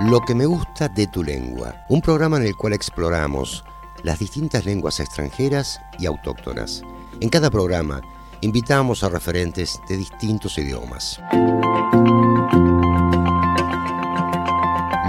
Lo 0.00 0.22
que 0.22 0.34
me 0.34 0.46
gusta 0.46 0.88
de 0.88 1.06
tu 1.08 1.22
lengua, 1.22 1.84
un 1.90 2.00
programa 2.00 2.38
en 2.38 2.44
el 2.44 2.56
cual 2.56 2.72
exploramos 2.72 3.62
las 4.02 4.18
distintas 4.18 4.64
lenguas 4.64 4.98
extranjeras 4.98 5.78
y 5.98 6.06
autóctonas. 6.06 6.82
En 7.20 7.28
cada 7.28 7.50
programa 7.50 8.00
invitamos 8.40 9.04
a 9.04 9.10
referentes 9.10 9.78
de 9.90 9.98
distintos 9.98 10.56
idiomas. 10.56 11.20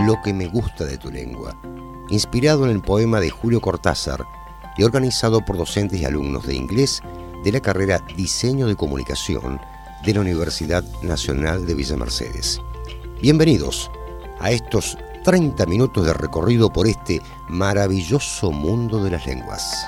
Lo 0.05 0.21
que 0.21 0.33
me 0.33 0.47
gusta 0.49 0.83
de 0.83 0.97
tu 0.97 1.09
lengua, 1.09 1.55
inspirado 2.09 2.65
en 2.65 2.71
el 2.71 2.81
poema 2.81 3.21
de 3.21 3.29
Julio 3.29 3.61
Cortázar 3.61 4.25
y 4.77 4.83
organizado 4.83 5.39
por 5.45 5.55
docentes 5.55 6.01
y 6.01 6.05
alumnos 6.05 6.45
de 6.45 6.55
inglés 6.55 7.01
de 7.45 7.53
la 7.53 7.61
carrera 7.61 8.05
Diseño 8.17 8.67
de 8.67 8.75
Comunicación 8.75 9.61
de 10.03 10.13
la 10.13 10.19
Universidad 10.19 10.83
Nacional 11.01 11.65
de 11.65 11.75
Villa 11.75 11.95
Mercedes. 11.95 12.59
Bienvenidos 13.21 13.89
a 14.41 14.51
estos 14.51 14.97
30 15.23 15.65
minutos 15.67 16.05
de 16.05 16.13
recorrido 16.13 16.73
por 16.73 16.87
este 16.87 17.21
maravilloso 17.47 18.51
mundo 18.51 19.03
de 19.03 19.11
las 19.11 19.25
lenguas. 19.27 19.85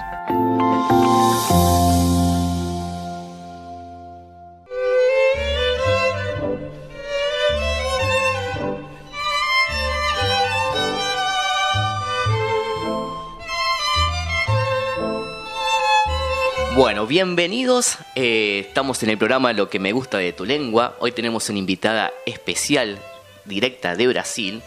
Bueno, 16.75 17.05
bienvenidos. 17.05 17.97
Eh, 18.15 18.65
estamos 18.67 19.01
en 19.03 19.11
el 19.11 19.17
programa 19.17 19.53
Lo 19.53 19.69
que 19.69 19.79
me 19.79 19.91
gusta 19.91 20.17
de 20.17 20.33
tu 20.33 20.43
lengua. 20.43 20.95
Hoy 20.99 21.11
tenemos 21.11 21.49
una 21.49 21.59
invitada 21.59 22.11
especial 22.25 22.99
directa 23.45 23.95
de 23.95 24.07
Brasil, 24.07 24.61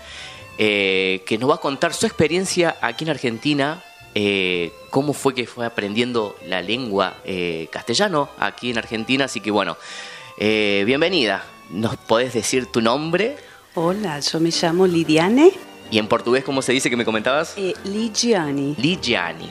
eh, 0.58 1.22
que 1.26 1.38
nos 1.38 1.50
va 1.50 1.56
a 1.56 1.58
contar 1.58 1.92
su 1.94 2.06
experiencia 2.06 2.76
aquí 2.80 3.04
en 3.04 3.10
Argentina, 3.10 3.82
eh, 4.14 4.72
cómo 4.90 5.12
fue 5.12 5.34
que 5.34 5.46
fue 5.46 5.66
aprendiendo 5.66 6.36
la 6.46 6.62
lengua 6.62 7.18
eh, 7.24 7.68
castellano 7.70 8.30
aquí 8.38 8.70
en 8.70 8.78
Argentina. 8.78 9.26
Así 9.26 9.40
que 9.40 9.50
bueno, 9.50 9.76
bienvenida. 10.38 11.44
¿Nos 11.70 11.96
podés 11.96 12.32
decir 12.32 12.66
tu 12.66 12.80
nombre? 12.80 13.36
Hola, 13.74 14.20
yo 14.20 14.40
me 14.40 14.50
llamo 14.50 14.86
Lidiane. 14.86 15.52
¿Y 15.90 15.98
en 15.98 16.08
portugués 16.08 16.44
cómo 16.44 16.62
se 16.62 16.72
dice 16.72 16.88
que 16.88 16.96
me 16.96 17.04
comentabas? 17.04 17.54
Lidiane. 17.84 18.74
Lidiane. 18.78 19.48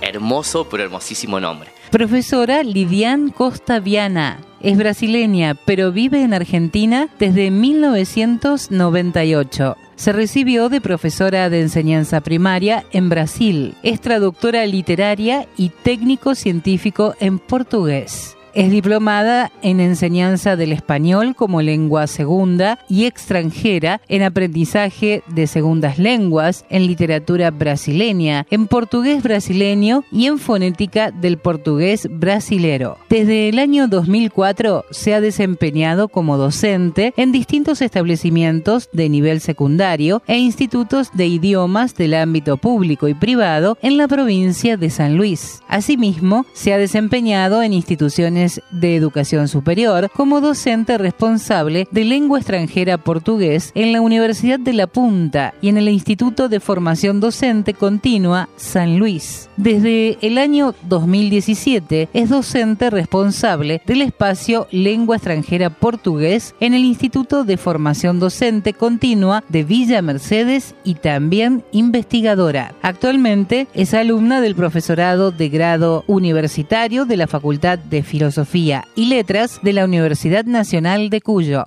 Hermoso, 0.00 0.68
pero 0.68 0.82
hermosísimo 0.82 1.40
nombre. 1.40 1.72
Profesora 1.92 2.62
Lidian 2.62 3.28
Costa 3.28 3.78
Viana. 3.78 4.40
Es 4.62 4.78
brasileña, 4.78 5.54
pero 5.66 5.92
vive 5.92 6.22
en 6.22 6.32
Argentina 6.32 7.10
desde 7.18 7.50
1998. 7.50 9.76
Se 9.96 10.12
recibió 10.12 10.70
de 10.70 10.80
profesora 10.80 11.50
de 11.50 11.60
enseñanza 11.60 12.22
primaria 12.22 12.86
en 12.92 13.10
Brasil. 13.10 13.74
Es 13.82 14.00
traductora 14.00 14.64
literaria 14.64 15.46
y 15.58 15.68
técnico 15.68 16.34
científico 16.34 17.14
en 17.20 17.38
portugués. 17.38 18.38
Es 18.54 18.70
diplomada 18.70 19.50
en 19.62 19.80
enseñanza 19.80 20.56
del 20.56 20.72
español 20.72 21.34
como 21.34 21.62
lengua 21.62 22.06
segunda 22.06 22.78
y 22.86 23.06
extranjera, 23.06 24.02
en 24.08 24.22
aprendizaje 24.22 25.22
de 25.26 25.46
segundas 25.46 25.98
lenguas, 25.98 26.66
en 26.68 26.86
literatura 26.86 27.50
brasileña, 27.50 28.46
en 28.50 28.66
portugués 28.66 29.22
brasileño 29.22 30.04
y 30.12 30.26
en 30.26 30.38
fonética 30.38 31.10
del 31.10 31.38
portugués 31.38 32.08
brasilero. 32.10 32.98
Desde 33.08 33.48
el 33.48 33.58
año 33.58 33.88
2004 33.88 34.84
se 34.90 35.14
ha 35.14 35.22
desempeñado 35.22 36.08
como 36.08 36.36
docente 36.36 37.14
en 37.16 37.32
distintos 37.32 37.80
establecimientos 37.80 38.90
de 38.92 39.08
nivel 39.08 39.40
secundario 39.40 40.22
e 40.26 40.36
institutos 40.36 41.08
de 41.14 41.26
idiomas 41.26 41.94
del 41.94 42.12
ámbito 42.12 42.58
público 42.58 43.08
y 43.08 43.14
privado 43.14 43.78
en 43.80 43.96
la 43.96 44.08
provincia 44.08 44.76
de 44.76 44.90
San 44.90 45.16
Luis. 45.16 45.62
Asimismo, 45.68 46.44
se 46.52 46.74
ha 46.74 46.78
desempeñado 46.78 47.62
en 47.62 47.72
instituciones 47.72 48.41
de 48.70 48.96
educación 48.96 49.46
superior 49.46 50.10
como 50.14 50.40
docente 50.40 50.98
responsable 50.98 51.86
de 51.90 52.04
lengua 52.04 52.38
extranjera 52.38 52.98
portugués 52.98 53.70
en 53.74 53.92
la 53.92 54.00
Universidad 54.00 54.58
de 54.58 54.72
La 54.72 54.86
Punta 54.86 55.54
y 55.60 55.68
en 55.68 55.76
el 55.76 55.88
Instituto 55.88 56.48
de 56.48 56.58
Formación 56.58 57.20
Docente 57.20 57.74
Continua 57.74 58.48
San 58.56 58.98
Luis. 58.98 59.48
Desde 59.56 60.18
el 60.22 60.38
año 60.38 60.74
2017 60.88 62.08
es 62.12 62.28
docente 62.28 62.90
responsable 62.90 63.80
del 63.86 64.02
espacio 64.02 64.66
Lengua 64.70 65.16
extranjera 65.16 65.70
portugués 65.70 66.54
en 66.58 66.74
el 66.74 66.84
Instituto 66.84 67.44
de 67.44 67.56
Formación 67.56 68.18
Docente 68.18 68.72
Continua 68.72 69.44
de 69.48 69.62
Villa 69.62 70.02
Mercedes 70.02 70.74
y 70.84 70.94
también 70.94 71.62
investigadora. 71.70 72.74
Actualmente 72.82 73.68
es 73.74 73.94
alumna 73.94 74.40
del 74.40 74.56
profesorado 74.56 75.30
de 75.30 75.48
grado 75.48 76.04
universitario 76.06 77.04
de 77.04 77.16
la 77.16 77.26
Facultad 77.26 77.78
de 77.78 78.02
Filosofía 78.02 78.31
Filosofía 78.32 78.88
y 78.94 79.06
Letras 79.06 79.60
de 79.62 79.74
la 79.74 79.84
Universidad 79.84 80.46
Nacional 80.46 81.10
de 81.10 81.20
Cuyo. 81.20 81.66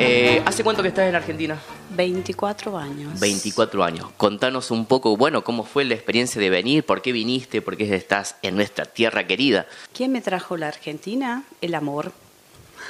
Eh, 0.00 0.40
¿Hace 0.46 0.62
cuánto 0.62 0.82
que 0.82 0.88
estás 0.88 1.08
en 1.08 1.14
Argentina? 1.16 1.58
24 1.96 2.78
años. 2.78 3.18
24 3.18 3.82
años. 3.82 4.06
Contanos 4.16 4.70
un 4.70 4.86
poco, 4.86 5.16
bueno, 5.16 5.42
cómo 5.42 5.64
fue 5.64 5.84
la 5.84 5.94
experiencia 5.94 6.40
de 6.40 6.50
venir, 6.50 6.84
por 6.84 7.02
qué 7.02 7.10
viniste, 7.10 7.60
por 7.62 7.76
qué 7.76 7.92
estás 7.96 8.36
en 8.42 8.54
nuestra 8.54 8.84
tierra 8.84 9.26
querida. 9.26 9.66
¿Quién 9.92 10.12
me 10.12 10.20
trajo 10.20 10.56
la 10.56 10.68
Argentina? 10.68 11.42
El 11.60 11.74
amor. 11.74 12.12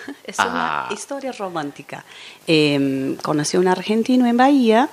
Es 0.25 0.37
Ah. 0.39 0.87
una 0.89 0.95
historia 0.95 1.33
romántica. 1.33 2.05
Eh, 2.47 3.17
conocí 3.23 3.57
a 3.57 3.61
un 3.61 3.69
argentino 3.69 4.27
en 4.27 4.37
Bahía, 4.37 4.91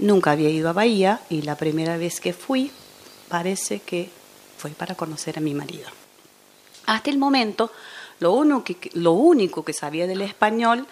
nunca 0.00 0.32
había 0.32 0.50
ido 0.50 0.68
a 0.68 0.72
Bahía 0.72 1.20
y 1.30 1.42
la 1.42 1.56
primera 1.56 1.96
vez 1.96 2.20
que 2.20 2.32
fui 2.32 2.70
parece 3.28 3.80
que 3.80 4.10
fue 4.58 4.70
para 4.72 4.94
conocer 4.94 5.38
a 5.38 5.40
mi 5.40 5.54
marido. 5.54 5.88
Hasta 6.86 7.10
el 7.10 7.18
momento, 7.18 7.70
lo 8.18 8.32
único 8.32 8.64
que, 8.64 8.90
lo 8.94 9.12
único 9.12 9.64
que 9.64 9.72
sabía 9.72 10.06
del 10.06 10.22
español 10.22 10.86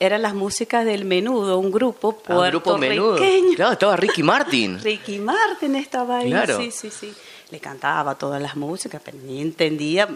eran 0.00 0.22
las 0.22 0.34
músicas 0.34 0.84
del 0.84 1.04
Menudo, 1.04 1.58
un 1.58 1.70
grupo 1.70 2.18
Ah, 2.26 2.38
un 2.38 2.46
grupo 2.48 2.76
menudo. 2.78 3.16
puertorriqueño. 3.16 3.54
Claro, 3.56 3.72
estaba 3.74 3.96
Ricky 3.96 4.22
Martin. 4.22 4.78
Ricky 4.82 5.18
Martin 5.18 5.76
estaba 5.76 6.18
ahí, 6.18 6.30
Claro. 6.30 6.56
sí, 6.58 6.70
sí, 6.70 6.90
sí. 6.90 7.12
Le 7.50 7.60
cantaba 7.60 8.14
todas 8.16 8.40
las 8.42 8.56
músicas, 8.56 9.00
pero 9.04 9.18
ni 9.18 9.40
entendía 9.40 10.08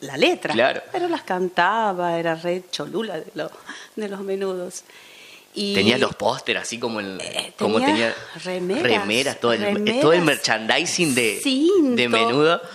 la 0.00 0.16
letra. 0.16 0.52
Claro. 0.52 0.82
Pero 0.92 1.08
las 1.08 1.22
cantaba, 1.22 2.18
era 2.18 2.34
red 2.34 2.62
cholula 2.70 3.18
de, 3.18 3.26
los 3.34 3.50
de 3.96 4.08
los 4.08 4.20
menudos. 4.20 4.84
Y 5.54 5.74
Tenías 5.74 6.00
los 6.00 6.14
pósteres 6.14 6.62
así 6.62 6.78
como 6.78 7.00
el, 7.00 7.20
Eh, 7.20 7.52
como 7.58 7.78
tenía 7.78 8.14
tenía 8.42 8.82
remeras, 8.82 9.38
todo 9.38 9.52
el, 9.52 9.60
remeras, 9.60 10.00
todo 10.00 10.12
el 10.12 10.22
merchandising 10.22 11.14
de, 11.14 11.40
cinto, 11.42 11.96
de 11.96 12.08
menudo. 12.08 12.62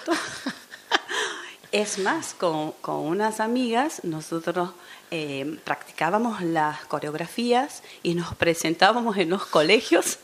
Es 1.72 2.00
más, 2.00 2.34
con, 2.34 2.72
con 2.82 2.96
unas 2.96 3.42
amigas 3.42 4.02
nosotros 4.04 4.70
eh, 5.12 5.60
practicábamos 5.64 6.42
las 6.42 6.86
coreografías 6.86 7.84
y 8.04 8.14
nos 8.14 8.36
presentábamos 8.36 9.18
en 9.18 9.30
los 9.30 9.46
colegios. 9.46 10.20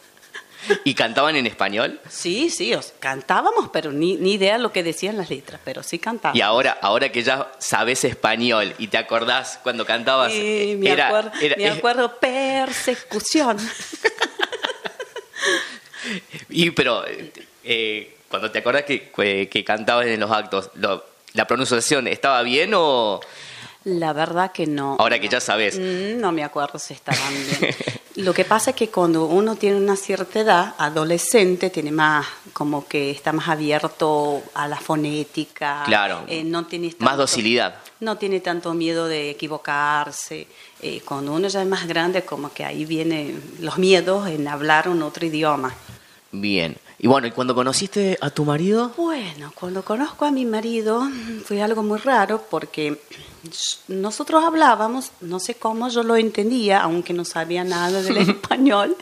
¿Y 0.84 0.94
cantaban 0.96 1.36
en 1.36 1.46
español? 1.48 2.00
Sí, 2.10 2.50
sí, 2.50 2.74
o 2.74 2.82
sea, 2.82 2.94
cantábamos, 3.00 3.70
pero 3.74 3.92
ni, 3.92 4.16
ni 4.16 4.34
idea 4.34 4.58
lo 4.58 4.72
que 4.72 4.84
decían 4.84 5.18
las 5.18 5.30
letras, 5.30 5.60
pero 5.64 5.84
sí 5.84 6.00
cantábamos. 6.00 6.38
Y 6.38 6.42
ahora, 6.42 6.78
ahora 6.82 7.12
que 7.12 7.24
ya 7.24 7.52
sabes 7.60 8.04
español 8.04 8.74
y 8.78 8.88
te 8.88 8.98
acordás 8.98 9.60
cuando 9.64 9.86
cantabas, 9.86 10.32
Sí, 10.32 10.76
me, 10.80 10.92
era- 10.92 11.08
acuerdo, 11.08 11.32
era- 11.42 11.56
me 11.58 11.70
acuerdo, 11.70 12.18
persecución. 12.20 13.58
y 16.50 16.70
pero 16.72 17.04
eh, 17.64 18.16
cuando 18.30 18.52
te 18.52 18.60
acordás 18.60 18.84
que, 18.84 19.10
que, 19.12 19.50
que 19.50 19.64
cantabas 19.64 20.06
en 20.08 20.20
los 20.20 20.32
actos, 20.32 20.70
lo- 20.76 21.04
¿la 21.34 21.46
pronunciación 21.48 22.08
estaba 22.08 22.42
bien 22.44 22.72
o 22.76 23.20
La 23.86 24.14
verdad 24.14 24.52
que 24.52 24.66
no. 24.68 24.98
ahora 25.00 25.20
que 25.20 25.28
ya 25.30 25.40
sabes? 25.40 25.78
Mm, 25.80 26.20
No 26.20 26.32
me 26.32 26.44
acuerdo 26.44 26.80
si 26.80 26.94
estaban 26.94 27.34
bien. 27.60 27.76
Lo 28.16 28.34
que 28.34 28.46
pasa 28.46 28.72
es 28.72 28.76
que 28.76 28.90
cuando 28.90 29.26
uno 29.26 29.56
tiene 29.56 29.78
una 29.78 29.96
cierta 29.96 30.40
edad, 30.40 30.76
adolescente, 30.78 31.72
tiene 31.72 31.92
más, 31.92 32.28
como 32.54 32.88
que 32.88 33.10
está 33.10 33.34
más 33.34 33.48
abierto 33.48 34.44
a 34.54 34.68
la 34.68 34.78
fonética. 34.78 35.82
Claro. 35.86 36.24
eh, 36.28 36.44
no 36.44 36.66
tiene 36.68 36.94
Más 37.00 37.18
docilidad. 37.18 37.76
No 38.02 38.18
tiene 38.18 38.40
tanto 38.40 38.74
miedo 38.76 39.08
de 39.08 39.32
equivocarse. 39.32 40.48
Eh, 40.82 41.02
cuando 41.04 41.34
uno 41.34 41.48
ya 41.48 41.62
es 41.62 41.68
más 41.68 41.88
grande, 41.88 42.24
como 42.24 42.54
que 42.54 42.64
ahí 42.64 42.86
vienen 42.86 43.42
los 43.60 43.80
miedos 43.80 44.28
en 44.28 44.48
hablar 44.48 44.90
un 44.90 45.02
otro 45.02 45.26
idioma. 45.26 45.74
Bien. 46.32 46.78
Y 47.04 47.08
bueno, 47.08 47.28
¿y 47.28 47.32
cuando 47.32 47.54
conociste 47.54 48.18
a 48.22 48.30
tu 48.30 48.46
marido? 48.46 48.94
Bueno, 48.96 49.52
cuando 49.56 49.84
conozco 49.84 50.24
a 50.24 50.32
mi 50.32 50.46
marido 50.46 51.06
fue 51.44 51.62
algo 51.62 51.84
muy 51.84 52.00
raro 52.00 52.46
porque 52.50 52.98
nosotros 53.90 54.42
hablábamos, 54.42 55.12
no 55.20 55.42
sé 55.42 55.56
cómo 55.56 55.90
yo 55.90 56.04
lo 56.04 56.16
entendía, 56.16 56.80
aunque 56.80 57.12
no 57.12 57.26
sabía 57.26 57.66
nada 57.66 58.02
del 58.02 58.18
español, 58.30 58.96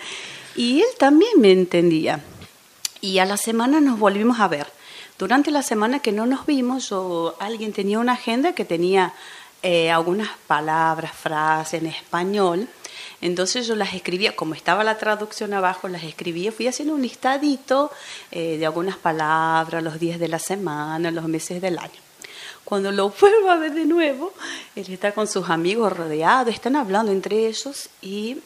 y 0.56 0.80
él 0.80 0.88
también 0.98 1.34
me 1.38 1.52
entendía. 1.52 2.24
Y 3.02 3.20
a 3.20 3.26
la 3.26 3.38
semana 3.38 3.80
nos 3.80 4.00
volvimos 4.00 4.40
a 4.40 4.48
ver. 4.48 4.66
Durante 5.20 5.52
la 5.52 5.62
semana 5.62 6.00
que 6.00 6.12
no 6.12 6.26
nos 6.26 6.48
vimos, 6.48 6.90
yo, 6.90 7.36
alguien 7.40 7.72
tenía 7.72 8.00
una 8.00 8.14
agenda 8.14 8.54
que 8.54 8.66
tenía 8.66 9.14
eh, 9.62 9.92
algunas 9.92 10.30
palabras, 10.48 11.12
frases 11.14 11.84
en 11.84 11.86
español. 11.86 12.68
Entonces 13.22 13.68
yo 13.68 13.76
las 13.76 13.94
escribía, 13.94 14.36
como 14.36 14.56
estaba 14.56 14.84
la 14.84 14.98
traducción 14.98 15.54
abajo, 15.54 15.88
las 15.88 16.04
escribía, 16.04 16.52
fui 16.52 16.68
haciendo 16.68 16.96
un 16.96 17.04
listadito 17.04 17.92
eh, 18.32 18.58
de 18.58 18.66
algunas 18.66 18.98
palabras, 18.98 19.84
los 19.84 20.00
días 20.00 20.20
de 20.20 20.28
la 20.28 20.40
semana, 20.40 21.12
los 21.12 21.26
meses 21.26 21.62
del 21.62 21.78
año. 21.78 22.00
Cuando 22.66 22.92
lo 22.92 23.10
vuelvo 23.22 23.52
a 23.52 23.58
ver 23.58 23.74
de 23.74 23.86
nuevo, 23.86 24.34
él 24.76 24.86
está 24.90 25.12
con 25.12 25.28
sus 25.28 25.50
amigos 25.50 25.96
rodeados, 25.96 26.54
están 26.54 26.76
hablando 26.76 27.12
entre 27.12 27.48
ellos 27.48 27.90
y, 28.02 28.40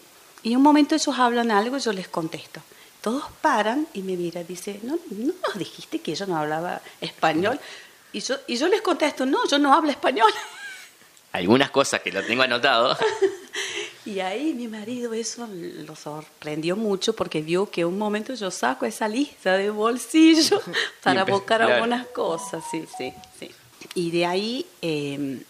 y 0.43 0.55
un 0.55 0.61
momento 0.61 0.93
ellos 0.93 1.17
hablan 1.17 1.51
algo 1.51 1.77
y 1.77 1.79
yo 1.79 1.93
les 1.93 2.09
contesto. 2.09 2.61
Todos 2.99 3.23
paran 3.41 3.87
y 3.93 4.01
me 4.01 4.17
mira, 4.17 4.43
dice, 4.43 4.79
¿no, 4.83 4.97
no 5.11 5.33
nos 5.47 5.57
dijiste 5.57 5.99
que 5.99 6.15
yo 6.15 6.25
no 6.25 6.35
hablaba 6.35 6.81
español? 6.99 7.59
Y 8.11 8.19
yo, 8.19 8.35
y 8.47 8.57
yo 8.57 8.67
les 8.67 8.81
contesto, 8.81 9.25
no, 9.25 9.47
yo 9.47 9.57
no 9.57 9.73
hablo 9.73 9.91
español. 9.91 10.31
Algunas 11.31 11.69
cosas 11.69 12.01
que 12.01 12.11
lo 12.11 12.23
tengo 12.23 12.43
anotado. 12.43 12.97
Y 14.05 14.19
ahí 14.19 14.53
mi 14.53 14.67
marido 14.67 15.13
eso 15.13 15.47
lo 15.51 15.95
sorprendió 15.95 16.75
mucho 16.75 17.13
porque 17.13 17.41
vio 17.41 17.69
que 17.69 17.85
un 17.85 17.97
momento 17.97 18.35
yo 18.35 18.51
saco 18.51 18.85
esa 18.85 19.07
lista 19.07 19.57
de 19.57 19.71
bolsillo 19.71 20.61
para 21.03 21.25
buscar 21.25 21.61
algunas 21.61 22.07
cosas, 22.07 22.63
sí, 22.69 22.85
sí, 22.97 23.13
sí. 23.39 23.49
Y 23.95 24.11
de 24.11 24.25
ahí 24.25 24.65
em, 24.81 25.41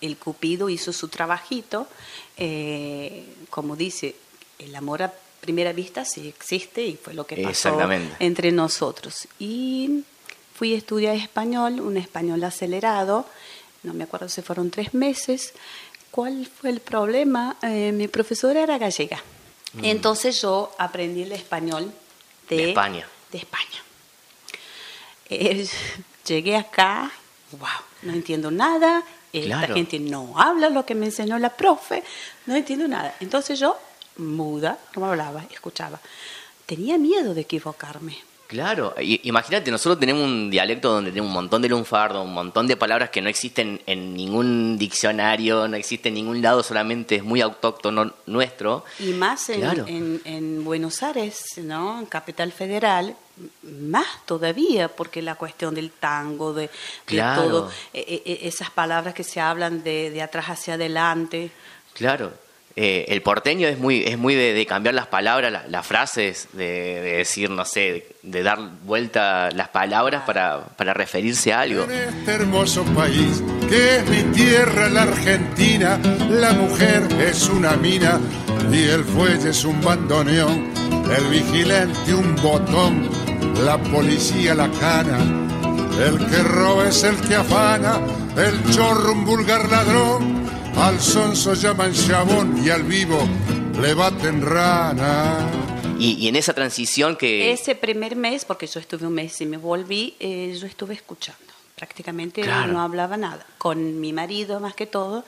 el 0.00 0.16
Cupido 0.16 0.68
hizo 0.68 0.92
su 0.92 1.08
trabajito, 1.08 1.86
eh, 2.36 3.24
como 3.50 3.76
dice, 3.76 4.16
el 4.58 4.74
amor 4.74 5.02
a 5.02 5.12
primera 5.40 5.72
vista 5.72 6.04
sí 6.04 6.28
existe 6.28 6.84
y 6.84 6.96
fue 6.96 7.14
lo 7.14 7.26
que 7.26 7.36
pasó 7.36 7.78
entre 8.18 8.52
nosotros. 8.52 9.28
Y 9.38 10.02
fui 10.54 10.74
a 10.74 10.78
estudiar 10.78 11.14
español, 11.16 11.80
un 11.80 11.96
español 11.96 12.42
acelerado, 12.44 13.26
no 13.82 13.94
me 13.94 14.04
acuerdo 14.04 14.28
si 14.28 14.42
fueron 14.42 14.70
tres 14.70 14.94
meses, 14.94 15.54
¿Cuál 16.16 16.46
fue 16.46 16.70
el 16.70 16.80
problema? 16.80 17.58
Eh, 17.60 17.92
mi 17.92 18.08
profesora 18.08 18.62
era 18.62 18.78
gallega. 18.78 19.22
Mm. 19.74 19.84
Entonces 19.84 20.40
yo 20.40 20.72
aprendí 20.78 21.24
el 21.24 21.32
español 21.32 21.92
de, 22.48 22.70
España. 22.70 23.06
De 23.30 23.36
España. 23.36 23.84
Eh, 25.28 25.68
llegué 26.26 26.56
acá, 26.56 27.12
wow, 27.52 27.68
no 28.00 28.14
entiendo 28.14 28.50
nada, 28.50 29.04
esta 29.30 29.68
gente 29.68 29.98
no 29.98 30.40
habla 30.40 30.70
lo 30.70 30.86
que 30.86 30.94
me 30.94 31.04
enseñó 31.04 31.38
la 31.38 31.54
profe, 31.54 32.02
no 32.46 32.56
entiendo 32.56 32.88
nada. 32.88 33.14
Entonces 33.20 33.60
yo, 33.60 33.76
muda, 34.16 34.78
no 34.96 35.04
hablaba, 35.04 35.44
escuchaba. 35.52 36.00
Tenía 36.64 36.96
miedo 36.96 37.34
de 37.34 37.42
equivocarme, 37.42 38.16
Claro, 38.46 38.94
imagínate, 38.98 39.72
nosotros 39.72 39.98
tenemos 39.98 40.22
un 40.22 40.50
dialecto 40.50 40.92
donde 40.92 41.10
tenemos 41.10 41.28
un 41.28 41.34
montón 41.34 41.62
de 41.62 41.68
lunfardo, 41.68 42.22
un 42.22 42.32
montón 42.32 42.68
de 42.68 42.76
palabras 42.76 43.10
que 43.10 43.20
no 43.20 43.28
existen 43.28 43.80
en 43.86 44.14
ningún 44.14 44.78
diccionario, 44.78 45.66
no 45.66 45.76
existe 45.76 46.10
en 46.10 46.14
ningún 46.14 46.42
lado, 46.42 46.62
solamente 46.62 47.16
es 47.16 47.24
muy 47.24 47.40
autóctono 47.40 48.12
nuestro. 48.26 48.84
Y 49.00 49.10
más 49.14 49.48
en, 49.50 50.20
en, 50.24 50.64
Buenos 50.64 51.02
Aires, 51.02 51.44
¿no? 51.56 51.98
En 51.98 52.06
Capital 52.06 52.52
Federal, 52.52 53.16
más 53.62 54.06
todavía, 54.26 54.88
porque 54.88 55.22
la 55.22 55.34
cuestión 55.34 55.74
del 55.74 55.90
tango, 55.90 56.52
de, 56.52 56.70
todo, 57.06 57.70
e, 57.92 58.00
e, 58.00 58.32
e, 58.32 58.48
esas 58.48 58.70
palabras 58.70 59.12
que 59.12 59.24
se 59.24 59.40
hablan 59.40 59.82
de, 59.82 60.10
de 60.10 60.22
atrás 60.22 60.46
hacia 60.50 60.74
adelante. 60.74 61.50
Claro, 61.94 62.32
eh, 62.78 63.06
el 63.08 63.22
porteño 63.22 63.66
es 63.66 63.78
muy, 63.78 64.04
es 64.04 64.18
muy 64.18 64.34
de, 64.34 64.66
cambiar 64.66 64.94
las 64.94 65.06
palabras, 65.06 65.66
las 65.66 65.86
frases, 65.86 66.48
de, 66.52 67.00
decir, 67.00 67.48
no 67.48 67.64
sé, 67.64 68.06
de, 68.22 68.42
dar 68.42 68.58
vuelta 68.84 69.50
las 69.52 69.68
palabras 69.68 70.24
para, 70.26 70.60
para, 70.76 70.92
referirse 70.92 71.54
a 71.54 71.60
algo. 71.60 71.84
En 71.84 71.90
este 71.90 72.32
hermoso 72.32 72.84
país, 72.94 73.42
que 73.70 73.96
es 73.96 74.08
mi 74.10 74.22
tierra, 74.34 74.90
la 74.90 75.04
Argentina, 75.04 75.98
la 76.28 76.52
mujer 76.52 77.08
es 77.18 77.48
una 77.48 77.76
mina 77.76 78.20
y 78.70 78.82
el 78.82 79.04
fuelle 79.04 79.48
es 79.48 79.64
un 79.64 79.80
bandoneón, 79.80 80.70
el 81.16 81.24
vigilante 81.30 82.12
un 82.12 82.36
botón, 82.36 83.08
la 83.64 83.78
policía 83.78 84.54
la 84.54 84.70
cana, 84.72 85.16
el 85.98 86.18
que 86.26 86.42
roba 86.42 86.88
es 86.88 87.02
el 87.04 87.16
que 87.26 87.36
afana, 87.36 88.00
el 88.36 88.70
chorro 88.70 89.12
un 89.12 89.24
vulgar 89.24 89.66
ladrón 89.70 90.46
al 90.76 91.00
sonso 91.00 91.54
llaman 91.54 91.92
chabón 91.92 92.62
y 92.64 92.70
al 92.70 92.82
vivo 92.82 93.18
le 93.80 93.94
baten 93.94 94.42
rana. 94.42 95.50
Y, 95.98 96.28
en 96.28 96.36
esa 96.36 96.52
transición 96.52 97.16
que... 97.16 97.52
Ese 97.52 97.74
primer 97.74 98.16
mes, 98.16 98.44
porque 98.44 98.66
yo 98.66 98.80
estuve 98.80 99.06
un 99.06 99.14
mes 99.14 99.40
y 99.40 99.46
me 99.46 99.56
volví, 99.56 100.14
eh, 100.20 100.56
yo 100.60 100.66
estuve 100.66 100.94
escuchando. 100.94 101.40
Prácticamente 101.74 102.42
no 102.68 102.80
hablaba 102.80 103.16
nada. 103.16 103.46
Con 103.58 104.00
mi 104.00 104.12
marido 104.12 104.60
más 104.60 104.74
que 104.74 104.86
todo. 104.86 105.24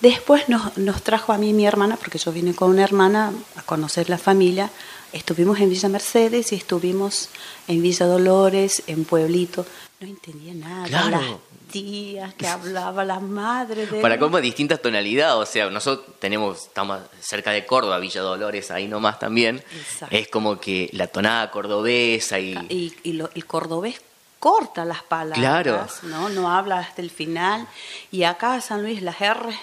Después 0.00 0.48
nos, 0.48 0.78
nos 0.78 1.02
trajo 1.02 1.32
a 1.32 1.38
mí 1.38 1.52
mi 1.52 1.66
hermana, 1.66 1.96
porque 1.96 2.18
yo 2.18 2.32
vine 2.32 2.54
con 2.54 2.70
una 2.70 2.82
hermana 2.82 3.32
a 3.56 3.62
conocer 3.62 4.08
la 4.08 4.16
familia. 4.18 4.70
Estuvimos 5.12 5.60
en 5.60 5.68
Villa 5.68 5.90
Mercedes 5.90 6.52
y 6.52 6.54
estuvimos 6.54 7.28
en 7.68 7.82
Villa 7.82 8.06
Dolores, 8.06 8.82
en 8.86 9.04
Pueblito. 9.04 9.66
No 10.00 10.06
entendía 10.06 10.54
nada. 10.54 10.86
Claro 10.86 11.49
tías 11.70 12.34
que 12.34 12.46
hablaba 12.46 13.04
la 13.04 13.20
madre 13.20 13.86
de... 13.86 14.00
Para 14.00 14.18
cómo 14.18 14.40
distintas 14.40 14.80
tonalidades, 14.80 15.34
o 15.36 15.46
sea, 15.46 15.70
nosotros 15.70 16.16
tenemos, 16.18 16.66
estamos 16.66 17.00
cerca 17.20 17.50
de 17.50 17.64
Córdoba, 17.66 17.98
Villa 17.98 18.20
Dolores, 18.20 18.70
ahí 18.70 18.88
nomás 18.88 19.18
también. 19.18 19.62
Es 20.10 20.28
como 20.28 20.60
que 20.60 20.90
la 20.92 21.06
tonada 21.06 21.50
cordobesa 21.50 22.38
y... 22.38 22.94
Y, 23.02 23.12
lo, 23.12 23.30
el 23.34 23.46
cordobés 23.46 24.00
corta 24.38 24.84
las 24.84 25.02
palabras, 25.02 25.38
claro. 25.38 25.86
¿no? 26.02 26.28
No 26.28 26.50
habla 26.50 26.78
hasta 26.78 27.02
el 27.02 27.10
final. 27.10 27.66
Y 28.10 28.24
acá 28.24 28.60
San 28.60 28.82
Luis 28.82 29.02
las 29.02 29.20
R 29.20 29.54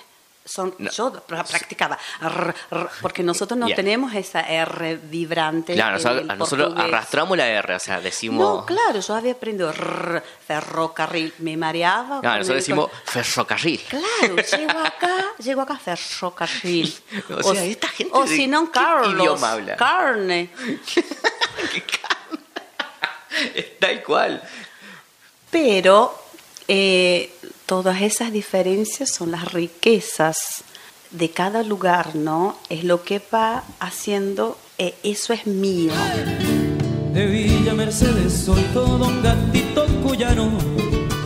son, 0.47 0.73
yo 0.77 1.11
practicaba, 1.11 1.97
porque 3.01 3.21
nosotros 3.21 3.59
no 3.59 3.67
tenemos 3.67 4.13
esa 4.13 4.41
R 4.41 4.95
vibrante. 4.95 5.73
Claro, 5.73 5.97
nosotros, 6.35 6.73
arrastramos 6.75 7.37
la 7.37 7.47
R, 7.47 7.75
o 7.75 7.79
sea, 7.79 7.99
decimos. 7.99 8.39
No, 8.39 8.65
claro, 8.65 8.99
yo 8.99 9.13
había 9.13 9.33
aprendido 9.33 9.73
ferrocarril, 10.47 11.33
me 11.39 11.57
mareaba. 11.57 12.21
Claro, 12.21 12.39
nosotros 12.39 12.63
decimos 12.63 12.91
ferrocarril. 13.05 13.81
Claro, 13.81 14.35
llego 14.57 14.79
acá, 14.79 15.25
llego 15.39 15.61
acá 15.61 15.77
ferrocarril. 15.77 16.95
o, 17.43 17.53
sea, 17.53 17.63
esta 17.65 17.89
gente. 17.89 18.13
O 18.15 18.25
si 18.25 18.47
no, 18.47 18.71
Carlos. 18.71 19.13
idioma 19.13 19.51
habla? 19.51 19.75
Carne. 19.75 20.49
¿Qué 20.93 21.83
carne? 21.83 23.63
Tal 23.79 24.03
cual. 24.03 24.41
Pero. 25.51 26.26
Eh, 26.67 27.31
todas 27.65 28.01
esas 28.01 28.31
diferencias 28.31 29.09
son 29.09 29.31
las 29.31 29.53
riquezas 29.53 30.63
de 31.11 31.29
cada 31.29 31.63
lugar, 31.63 32.15
¿no? 32.15 32.57
Es 32.69 32.83
lo 32.83 33.03
que 33.03 33.21
va 33.33 33.63
haciendo, 33.79 34.57
eh, 34.77 34.93
eso 35.03 35.33
es 35.33 35.47
mío. 35.47 35.93
De 37.13 37.25
Villa 37.25 37.73
Mercedes 37.73 38.33
soy 38.33 38.61
todo 38.73 39.07
un 39.07 39.23
gatito 39.23 39.85
cuyano. 40.03 40.51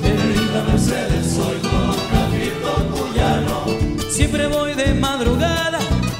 De 0.02 0.12
Villa 0.12 0.64
Mercedes 0.68 1.34
soy 1.34 1.58
todo 1.60 1.96
un 1.96 2.12
gatito 2.12 2.96
cuyano. 2.96 3.66
Siempre 4.10 4.48
voy 4.48 4.74
de 4.76 4.94
madrugada 4.94 5.80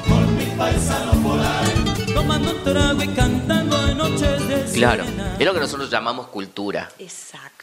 con 0.10 0.36
mi 0.36 0.46
paisano 0.58 1.12
polar, 1.22 1.66
tomando 2.14 2.52
un 2.52 2.64
trago 2.64 3.04
y 3.04 3.08
cantando 3.10 3.88
en 3.88 3.98
noches 3.98 4.48
de 4.48 4.72
Claro, 4.74 5.04
es 5.38 5.46
lo 5.46 5.54
que 5.54 5.60
nosotros 5.60 5.90
llamamos 5.92 6.28
cultura. 6.28 6.90
Exacto. 6.98 7.61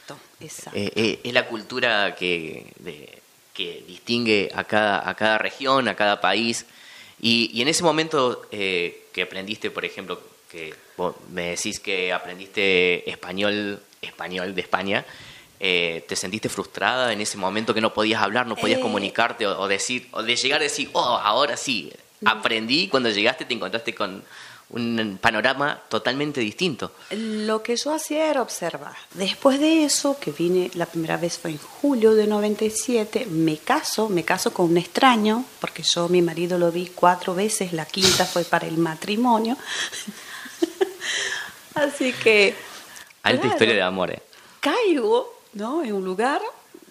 Eh, 0.72 0.92
eh, 0.94 1.20
es 1.24 1.32
la 1.32 1.46
cultura 1.46 2.14
que, 2.14 2.66
que 3.52 3.84
distingue 3.86 4.50
a 4.54 4.64
cada, 4.64 5.08
a 5.08 5.14
cada 5.14 5.38
región, 5.38 5.88
a 5.88 5.94
cada 5.94 6.20
país. 6.20 6.66
Y, 7.20 7.60
en 7.60 7.68
ese 7.68 7.82
momento 7.82 8.46
eh, 8.52 9.06
que 9.12 9.22
aprendiste, 9.22 9.70
por 9.70 9.84
ejemplo, 9.84 10.20
que 10.50 10.74
me 11.30 11.50
decís 11.50 11.80
que 11.80 12.12
aprendiste 12.12 13.08
español, 13.10 13.82
español 14.00 14.54
de 14.54 14.60
España, 14.60 15.04
¿te 15.58 16.16
sentiste 16.16 16.48
frustrada 16.48 17.12
en 17.12 17.20
ese 17.20 17.36
momento 17.36 17.74
que 17.74 17.80
no 17.80 17.92
podías 17.92 18.22
hablar, 18.22 18.46
no 18.46 18.54
podías 18.54 18.78
comunicarte 18.78 19.46
o, 19.46 19.66
decir, 19.66 20.08
o 20.12 20.22
de 20.22 20.36
llegar 20.36 20.60
a 20.60 20.64
decir, 20.64 20.88
oh, 20.92 21.00
ahora 21.00 21.56
sí, 21.56 21.92
aprendí, 22.24 22.88
cuando 22.88 23.10
llegaste 23.10 23.44
te 23.44 23.54
encontraste 23.54 23.94
con 23.94 24.22
un 24.70 25.18
panorama 25.20 25.80
totalmente 25.88 26.40
distinto. 26.40 26.92
Lo 27.10 27.62
que 27.62 27.76
yo 27.76 27.92
hacía 27.92 28.30
era 28.30 28.42
observar. 28.42 28.94
Después 29.14 29.60
de 29.60 29.84
eso, 29.84 30.18
que 30.20 30.30
vine, 30.30 30.70
la 30.74 30.86
primera 30.86 31.16
vez 31.16 31.38
fue 31.38 31.52
en 31.52 31.58
julio 31.58 32.14
de 32.14 32.26
97, 32.26 33.26
me 33.26 33.56
caso, 33.58 34.08
me 34.08 34.24
caso 34.24 34.52
con 34.52 34.70
un 34.70 34.76
extraño, 34.76 35.44
porque 35.60 35.82
yo 35.82 36.08
mi 36.08 36.20
marido 36.20 36.58
lo 36.58 36.70
vi 36.70 36.90
cuatro 36.94 37.34
veces, 37.34 37.72
la 37.72 37.86
quinta 37.86 38.26
fue 38.26 38.44
para 38.44 38.66
el 38.66 38.76
matrimonio. 38.76 39.56
Así 41.74 42.12
que... 42.12 42.54
Alta 43.22 43.46
historia 43.46 43.74
de 43.74 43.82
amor. 43.82 44.10
Eh. 44.10 44.22
Caigo 44.60 45.40
¿no? 45.54 45.82
en 45.82 45.94
un 45.94 46.04
lugar 46.04 46.42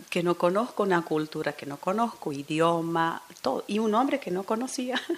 que 0.10 0.24
no 0.24 0.36
conozco, 0.36 0.84
una 0.84 1.04
cultura 1.04 1.54
que 1.54 1.66
no 1.66 1.78
conozco, 1.78 2.32
idioma, 2.32 3.22
todo, 3.42 3.66
y 3.68 3.78
un 3.78 3.94
hombre 3.94 4.20
que 4.20 4.32
no 4.32 4.44
conocía. 4.44 5.00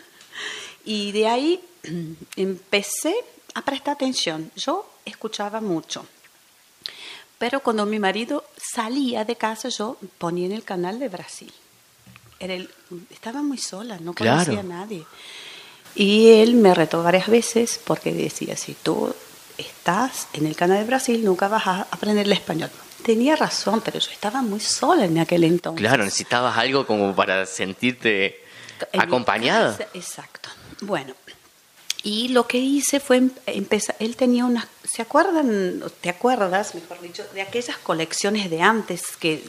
Y 0.86 1.12
de 1.12 1.28
ahí 1.28 1.62
empecé 2.36 3.16
a 3.54 3.62
prestar 3.62 3.94
atención. 3.96 4.52
Yo 4.56 4.90
escuchaba 5.06 5.62
mucho, 5.62 6.06
Pero 7.38 7.62
cuando 7.62 7.86
mi 7.86 8.00
marido 8.00 8.44
salía 8.58 9.24
de 9.24 9.38
casa, 9.38 9.70
yo 9.70 9.96
ponía 10.18 10.46
en 10.46 10.52
el 10.52 10.66
canal 10.66 11.00
de 11.00 11.08
Brasil. 11.08 11.54
Era 12.38 12.54
el- 12.54 12.70
estaba 13.12 13.42
muy 13.42 13.58
sola, 13.58 13.98
no 14.02 14.14
Claro. 14.14 14.40
conocía 14.44 14.60
a 14.60 14.64
nadie. 14.64 15.06
Y 15.96 16.32
él 16.42 16.56
me 16.56 16.74
retó 16.76 17.02
varias 17.02 17.28
veces 17.30 17.80
porque 17.82 18.12
decía, 18.14 18.58
si 18.58 18.74
tú 18.74 19.16
estás 19.58 20.28
en 20.34 20.48
el 20.48 20.56
canal 20.58 20.80
de 20.80 20.84
Brasil, 20.84 21.24
nunca 21.24 21.48
vas 21.48 21.66
a 21.66 21.82
aprender 21.90 22.26
el 22.26 22.34
español. 22.34 22.70
Tenía 23.06 23.38
razón, 23.38 23.80
pero 23.86 24.00
yo 24.00 24.12
estaba 24.12 24.42
muy 24.42 24.60
sola 24.60 25.06
en 25.06 25.18
aquel 25.20 25.46
entonces. 25.46 25.80
Claro, 25.80 26.04
necesitabas 26.04 26.58
algo 26.58 26.86
como 26.86 27.16
para 27.16 27.46
sentirte 27.46 28.44
En 28.92 29.00
acompañada. 29.02 29.78
casa, 29.78 29.90
Exacto. 29.94 30.50
Bueno, 30.82 31.14
y 32.04 32.30
lo 32.30 32.48
que 32.48 32.58
hice 32.58 33.00
fue 33.00 33.30
empezar. 33.46 33.96
Él 34.00 34.16
tenía 34.16 34.46
unas. 34.46 34.68
¿Se 34.84 35.02
acuerdan? 35.02 35.84
¿Te 36.02 36.10
acuerdas, 36.10 36.74
mejor 36.74 37.00
dicho, 37.02 37.24
de 37.34 37.42
aquellas 37.42 37.78
colecciones 37.78 38.50
de 38.50 38.62
antes 38.62 39.18
que, 39.18 39.44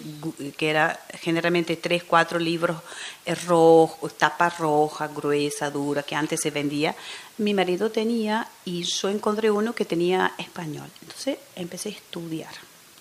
que 0.56 0.70
era 0.70 1.00
generalmente 1.20 1.76
tres, 1.76 2.04
cuatro 2.04 2.38
libros 2.38 2.82
eh, 3.24 3.34
rojos, 3.34 4.18
tapa 4.18 4.50
roja, 4.50 5.08
gruesa, 5.08 5.70
dura, 5.70 6.02
que 6.02 6.14
antes 6.14 6.40
se 6.40 6.50
vendía? 6.50 6.94
Mi 7.38 7.54
marido 7.54 7.90
tenía 7.90 8.48
y 8.64 8.82
yo 8.82 9.08
encontré 9.08 9.50
uno 9.50 9.74
que 9.74 9.84
tenía 9.84 10.32
español. 10.36 10.90
Entonces 11.02 11.38
empecé 11.56 11.90
a 11.90 11.92
estudiar. 11.92 12.52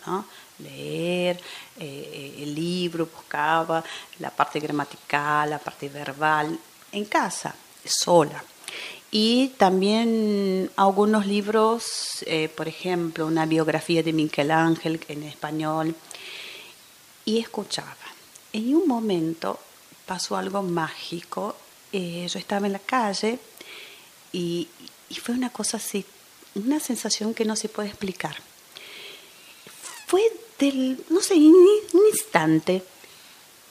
¿no? 0.06 0.26
leer 0.60 1.40
eh, 1.80 2.36
el 2.40 2.54
libro, 2.54 3.06
buscaba 3.06 3.84
la 4.20 4.30
parte 4.30 4.60
gramatical, 4.60 5.50
la 5.50 5.60
parte 5.60 5.90
verbal, 5.90 6.58
en 6.92 7.06
casa, 7.06 7.54
sola. 7.86 8.44
Y 9.12 9.50
también 9.58 10.70
algunos 10.76 11.26
libros, 11.26 12.24
eh, 12.26 12.50
por 12.50 12.68
ejemplo, 12.68 13.26
una 13.26 13.46
biografía 13.46 14.04
de 14.04 14.14
Miguel 14.14 14.52
Ángel 14.52 15.00
en 15.08 15.24
español, 15.24 15.96
y 17.26 17.40
escuchaba. 17.40 17.96
En 18.54 18.76
un 18.76 18.88
momento 18.88 19.60
pasó 20.06 20.38
algo 20.38 20.62
mágico, 20.64 21.56
eh, 21.92 22.28
yo 22.28 22.40
estaba 22.40 22.68
en 22.68 22.74
la 22.74 22.80
calle 22.80 23.40
y, 24.32 24.68
fue 25.22 25.36
una 25.36 25.50
cosa 25.50 25.78
así, 25.78 26.06
una 26.56 26.80
sensación 26.80 27.34
que 27.34 27.46
no 27.46 27.56
se 27.56 27.70
puede 27.70 27.90
explicar 27.90 28.36
fue 30.10 30.24
del, 30.58 31.06
no 31.10 31.22
sé, 31.22 31.36
un 31.36 32.08
instante. 32.12 32.84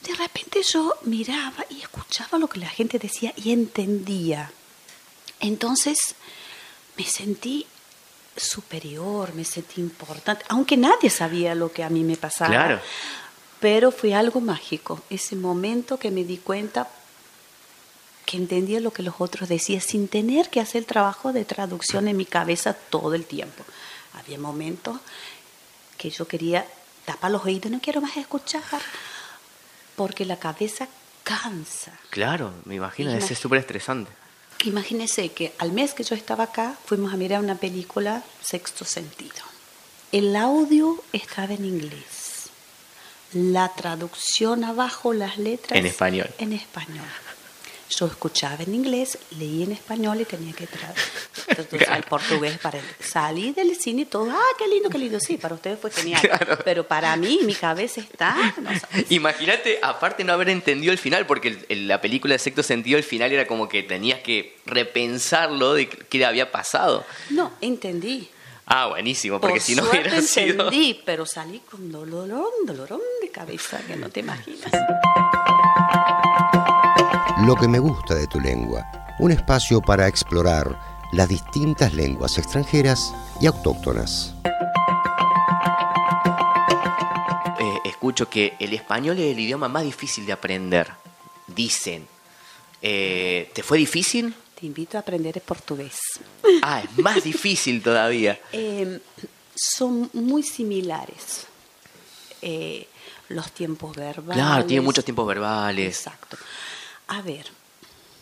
De 0.07 0.15
repente 0.15 0.63
yo 0.63 0.95
miraba 1.03 1.67
y 1.69 1.81
escuchaba 1.81 2.39
lo 2.39 2.47
que 2.47 2.61
la 2.61 2.69
gente 2.69 3.01
decía 3.01 3.33
y 3.35 3.51
entendía. 3.51 4.53
Entonces 5.41 6.15
me 6.97 7.05
sentí 7.05 7.67
superior, 8.37 9.35
me 9.35 9.45
sentí 9.45 9.81
importante, 9.81 10.45
aunque 10.49 10.77
nadie 10.77 11.11
sabía 11.11 11.55
lo 11.55 11.73
que 11.73 11.83
a 11.83 11.89
mí 11.89 12.05
me 12.05 12.17
pasaba. 12.17 12.51
Claro. 12.51 12.81
Pero 13.61 13.91
fue 13.91 14.15
algo 14.15 14.41
mágico, 14.41 15.03
ese 15.11 15.35
momento 15.35 15.99
que 15.99 16.11
me 16.11 16.25
di 16.25 16.39
cuenta 16.39 16.89
que 18.25 18.37
entendía 18.37 18.79
lo 18.81 18.93
que 18.93 19.03
los 19.03 19.15
otros 19.19 19.49
decían 19.49 19.81
sin 19.81 20.07
tener 20.07 20.51
que 20.51 20.61
hacer 20.61 20.81
el 20.81 20.87
trabajo 20.87 21.33
de 21.33 21.45
traducción 21.45 22.09
en 22.09 22.17
mi 22.17 22.27
cabeza 22.27 22.75
todo 22.75 23.15
el 23.15 23.25
tiempo. 23.25 23.65
Había 24.15 24.39
momentos 24.39 25.01
que 25.97 26.11
yo 26.11 26.29
quería 26.29 26.67
tapar 27.05 27.31
los 27.31 27.45
oídos, 27.45 27.71
no 27.71 27.81
quiero 27.81 28.01
más 28.01 28.17
escuchar, 28.17 28.63
porque 29.97 30.25
la 30.25 30.39
cabeza 30.39 30.89
cansa. 31.25 31.93
Claro, 32.11 32.53
me 32.65 32.75
imagino, 32.75 33.19
ser 33.21 33.37
súper 33.37 33.61
estresante. 33.61 34.11
Imagínese 34.65 35.31
que 35.31 35.53
al 35.59 35.73
mes 35.73 35.95
que 35.95 36.03
yo 36.03 36.15
estaba 36.15 36.45
acá, 36.45 36.77
fuimos 36.85 37.13
a 37.13 37.17
mirar 37.17 37.43
una 37.43 37.55
película, 37.55 38.25
Sexto 38.43 38.85
Sentido. 38.85 39.45
El 40.11 40.35
audio 40.35 41.03
estaba 41.13 41.55
en 41.55 41.65
inglés. 41.65 42.51
La 43.33 43.69
traducción 43.75 44.65
abajo, 44.65 45.13
las 45.13 45.39
letras. 45.39 45.79
En 45.79 45.87
español. 45.87 46.31
En 46.39 46.53
español. 46.53 47.05
Yo 47.91 48.07
escuchaba 48.07 48.63
en 48.63 48.75
inglés, 48.75 49.19
leí 49.39 49.63
en 49.63 49.73
español 49.73 50.21
y 50.21 50.25
tenía 50.27 50.53
que 50.53 50.67
traducir. 50.67 51.05
Entonces, 51.49 51.89
al 51.89 52.03
portugués 52.05 52.59
para 52.59 52.79
salí 53.01 53.53
del 53.53 53.75
cine 53.77 54.03
y 54.03 54.05
todo, 54.05 54.31
ah, 54.31 54.55
qué 54.59 54.69
lindo, 54.69 54.91
qué 54.91 54.99
lindo. 54.99 55.19
Sí, 55.21 55.39
para 55.39 55.55
ustedes 55.55 55.79
fue 55.81 55.91
genial. 55.91 56.21
Pero 56.65 56.87
para 56.87 57.17
mí, 57.17 57.41
mi 57.45 57.55
cabeza 57.55 58.01
está. 58.01 58.37
no. 58.61 58.71
Imagínate, 59.09 59.79
aparte 59.83 60.23
no 60.23 60.35
haber 60.35 60.51
entendido 60.51 60.93
el 60.93 60.99
final, 60.99 61.27
porque 61.27 61.49
el- 61.49 61.67
el- 61.71 61.89
la 61.89 62.01
película 62.01 62.35
de 62.35 62.39
sexto 62.39 62.63
sentido, 62.63 62.99
el 62.99 63.05
final 63.05 63.33
era 63.33 63.47
como 63.47 63.69
que 63.69 63.83
tenías 63.83 64.21
que 64.21 64.57
repensarlo 64.67 65.73
de 65.75 65.89
qué 65.89 66.25
había 66.27 66.53
pasado. 66.53 67.05
No, 67.31 67.53
entendí. 67.61 68.29
Ah, 68.67 68.89
buenísimo, 68.89 69.41
porque 69.41 69.55
Por 69.55 69.63
si 69.63 69.75
no 69.75 69.89
hubiera 69.89 70.21
sido... 70.21 70.67
entendí, 70.67 71.01
pero 71.07 71.25
salí 71.25 71.61
con 71.61 71.91
dolorón, 71.91 72.51
dolorón 72.67 73.01
de 73.23 73.31
cabeza 73.31 73.81
que 73.87 73.97
no 73.97 74.11
te 74.11 74.21
imaginas. 74.21 74.71
Lo 77.49 77.57
que 77.57 77.67
me 77.67 77.79
gusta 77.79 78.15
de 78.15 78.27
tu 78.27 78.39
lengua, 78.39 78.87
un 79.19 79.33
espacio 79.33 79.81
para 79.81 80.07
explorar 80.07 80.79
las 81.13 81.31
distintas 81.31 81.95
lenguas 81.95 82.37
extranjeras 82.37 83.15
y 83.41 83.47
autóctonas. 83.47 84.35
Eh, 87.59 87.79
escucho 87.87 88.29
que 88.29 88.55
el 88.61 88.75
español 88.75 89.19
es 89.19 89.33
el 89.33 89.41
idioma 89.41 89.67
más 89.67 89.83
difícil 89.83 90.27
de 90.27 90.33
aprender, 90.33 90.89
dicen. 91.47 92.07
Eh, 92.83 93.51
¿Te 93.55 93.63
fue 93.63 93.79
difícil? 93.79 94.35
Te 94.55 94.67
invito 94.67 94.99
a 94.99 95.01
aprender 95.01 95.39
el 95.39 95.43
portugués. 95.43 95.99
Ah, 96.61 96.83
es 96.85 96.99
más 96.99 97.25
difícil 97.25 97.83
todavía. 97.83 98.39
Eh, 98.53 99.01
son 99.57 100.11
muy 100.13 100.43
similares. 100.43 101.47
Eh, 102.43 102.87
los 103.31 103.51
tiempos 103.53 103.97
verbales. 103.97 104.37
Claro, 104.37 104.67
tiene 104.67 104.83
muchos 104.83 105.03
tiempos 105.03 105.27
verbales. 105.27 105.97
Exacto. 105.97 106.37
A 107.09 107.23
ver, 107.23 107.47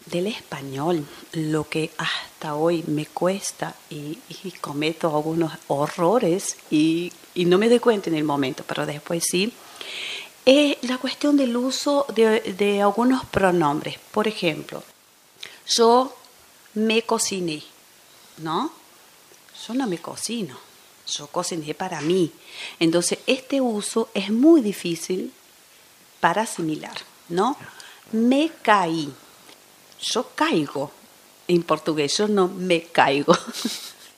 del 0.07 0.29
español, 0.29 1.05
lo 1.33 1.69
que 1.69 1.91
hasta 1.99 2.55
hoy 2.55 2.85
me 2.87 3.07
cuesta 3.07 3.75
y, 3.91 4.19
cometo 4.61 5.09
algunos 5.09 5.53
horrores 5.67 6.57
y, 6.71 7.13
no 7.35 7.59
me 7.59 7.69
doy 7.69 7.81
cuenta 7.81 8.11
en 8.11 8.17
el 8.17 8.23
momento, 8.23 8.65
pero 8.67 8.87
después 8.87 9.25
sí, 9.29 9.53
es 10.45 10.77
la 10.83 10.99
cuestión 10.99 11.37
del 11.37 11.57
uso 11.57 12.07
de 12.15 12.81
algunos 12.81 13.25
pronombres. 13.25 13.99
Por 14.13 14.29
ejemplo, 14.29 14.83
yo 15.67 16.17
me 16.75 17.03
cociné, 17.03 17.65
¿no? 18.39 18.71
Yo 19.67 19.75
no 19.75 19.89
me 19.89 19.99
cocino, 19.99 20.57
yo 21.09 21.27
cociné 21.27 21.75
para 21.75 22.01
mí. 22.01 22.31
Entonces, 22.79 23.19
este 23.27 23.61
uso 23.61 24.11
es 24.15 24.31
muy 24.31 24.61
difícil 24.61 25.33
para 26.21 26.43
asimilar, 26.43 26.97
¿no? 27.29 27.57
Me 28.13 28.51
caí, 28.63 29.13
yo 30.01 30.31
caigo 30.35 30.91
en 31.49 31.63
portugués, 31.63 32.17
yo 32.17 32.29
no 32.29 32.49
me 32.49 32.85
caigo. 32.85 33.37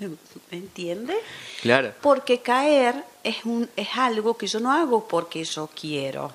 ¿Me 0.50 0.56
entiende? 0.58 1.16
Claro. 1.62 1.92
Porque 2.00 2.40
caer 2.40 3.04
es, 3.24 3.44
un, 3.44 3.68
es 3.76 3.88
algo 3.96 4.36
que 4.36 4.46
yo 4.46 4.60
no 4.60 4.72
hago 4.72 5.06
porque 5.08 5.44
yo 5.44 5.68
quiero. 5.78 6.32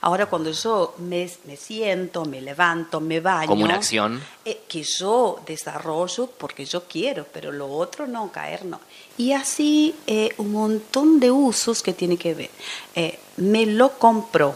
Ahora 0.00 0.26
cuando 0.26 0.52
yo 0.52 0.94
me, 0.98 1.28
me 1.44 1.56
siento, 1.56 2.24
me 2.24 2.40
levanto, 2.40 3.00
me 3.00 3.20
baño... 3.20 3.48
Como 3.48 3.64
una 3.64 3.74
acción. 3.74 4.22
eh, 4.44 4.60
que 4.68 4.82
yo 4.82 5.40
desarrollo 5.44 6.26
porque 6.38 6.64
yo 6.64 6.84
quiero, 6.84 7.26
pero 7.32 7.50
lo 7.50 7.68
otro 7.68 8.06
no, 8.06 8.30
caer 8.30 8.64
no. 8.64 8.80
Y 9.16 9.32
así 9.32 9.94
eh, 10.06 10.30
un 10.36 10.52
montón 10.52 11.18
de 11.18 11.30
usos 11.32 11.82
que 11.82 11.92
tiene 11.92 12.16
que 12.16 12.34
ver. 12.34 12.50
Eh, 12.94 13.18
me 13.38 13.66
lo 13.66 13.98
compró, 13.98 14.54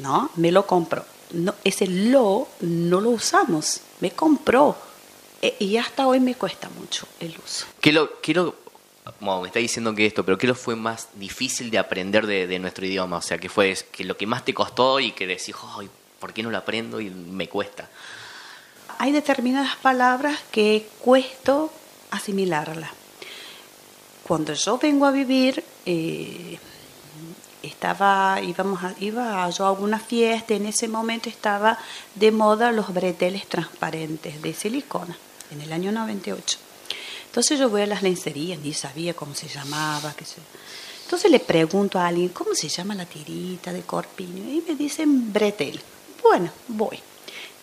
¿no? 0.00 0.30
Me 0.36 0.50
lo 0.52 0.66
compró. 0.66 1.04
No, 1.32 1.54
ese 1.64 1.86
lo 1.86 2.48
no 2.60 3.00
lo 3.00 3.10
usamos, 3.10 3.80
me 4.00 4.10
compró. 4.10 4.76
Eh, 5.42 5.56
y 5.60 5.76
hasta 5.76 6.06
hoy 6.06 6.20
me 6.20 6.34
cuesta 6.34 6.68
mucho 6.78 7.06
el 7.20 7.34
uso. 7.44 7.66
¿Qué 7.80 7.92
lo, 7.92 8.20
qué 8.20 8.34
lo- 8.34 8.54
bueno, 9.20 9.40
me 9.42 9.48
está 9.48 9.58
diciendo 9.58 9.94
que 9.94 10.06
esto, 10.06 10.24
pero 10.24 10.36
¿qué 10.38 10.46
lo 10.46 10.54
fue 10.54 10.76
más 10.76 11.08
difícil 11.14 11.70
de 11.70 11.78
aprender 11.78 12.26
de, 12.26 12.46
de 12.46 12.58
nuestro 12.58 12.84
idioma? 12.84 13.16
O 13.18 13.22
sea, 13.22 13.38
que 13.38 13.48
fue 13.48 13.76
que 13.92 14.04
lo 14.04 14.16
que 14.16 14.26
más 14.26 14.44
te 14.44 14.52
costó 14.54 15.00
y 15.00 15.12
que 15.12 15.26
decís, 15.26 15.54
ay, 15.78 15.88
¿por 16.18 16.32
qué 16.32 16.42
no 16.42 16.50
lo 16.50 16.58
aprendo 16.58 17.00
y 17.00 17.08
me 17.10 17.48
cuesta? 17.48 17.88
Hay 18.98 19.12
determinadas 19.12 19.76
palabras 19.76 20.38
que 20.50 20.86
cuesto 21.00 21.72
asimilarlas. 22.10 22.90
Cuando 24.22 24.52
yo 24.52 24.78
vengo 24.78 25.06
a 25.06 25.10
vivir, 25.10 25.64
eh, 25.86 26.58
estaba, 27.80 28.42
íbamos 28.42 28.84
a, 28.84 28.94
iba 29.00 29.48
yo 29.48 29.64
a 29.64 29.68
alguna 29.70 29.98
fiesta, 29.98 30.52
en 30.52 30.66
ese 30.66 30.86
momento 30.86 31.30
estaba 31.30 31.78
de 32.14 32.30
moda 32.30 32.72
los 32.72 32.92
breteles 32.92 33.46
transparentes 33.46 34.42
de 34.42 34.52
silicona, 34.52 35.16
en 35.50 35.62
el 35.62 35.72
año 35.72 35.90
98. 35.90 36.58
Entonces 37.24 37.58
yo 37.58 37.70
voy 37.70 37.80
a 37.80 37.86
las 37.86 38.02
lencerías, 38.02 38.60
ni 38.60 38.74
sabía 38.74 39.14
cómo 39.14 39.34
se 39.34 39.48
llamaba, 39.48 40.12
qué 40.14 40.26
sé. 40.26 40.42
Entonces 41.04 41.30
le 41.30 41.40
pregunto 41.40 41.98
a 41.98 42.08
alguien, 42.08 42.28
¿cómo 42.28 42.54
se 42.54 42.68
llama 42.68 42.94
la 42.94 43.06
tirita 43.06 43.72
de 43.72 43.80
corpiño? 43.80 44.42
Y 44.52 44.62
me 44.68 44.74
dicen 44.74 45.32
bretel. 45.32 45.80
Bueno, 46.22 46.50
voy. 46.68 46.98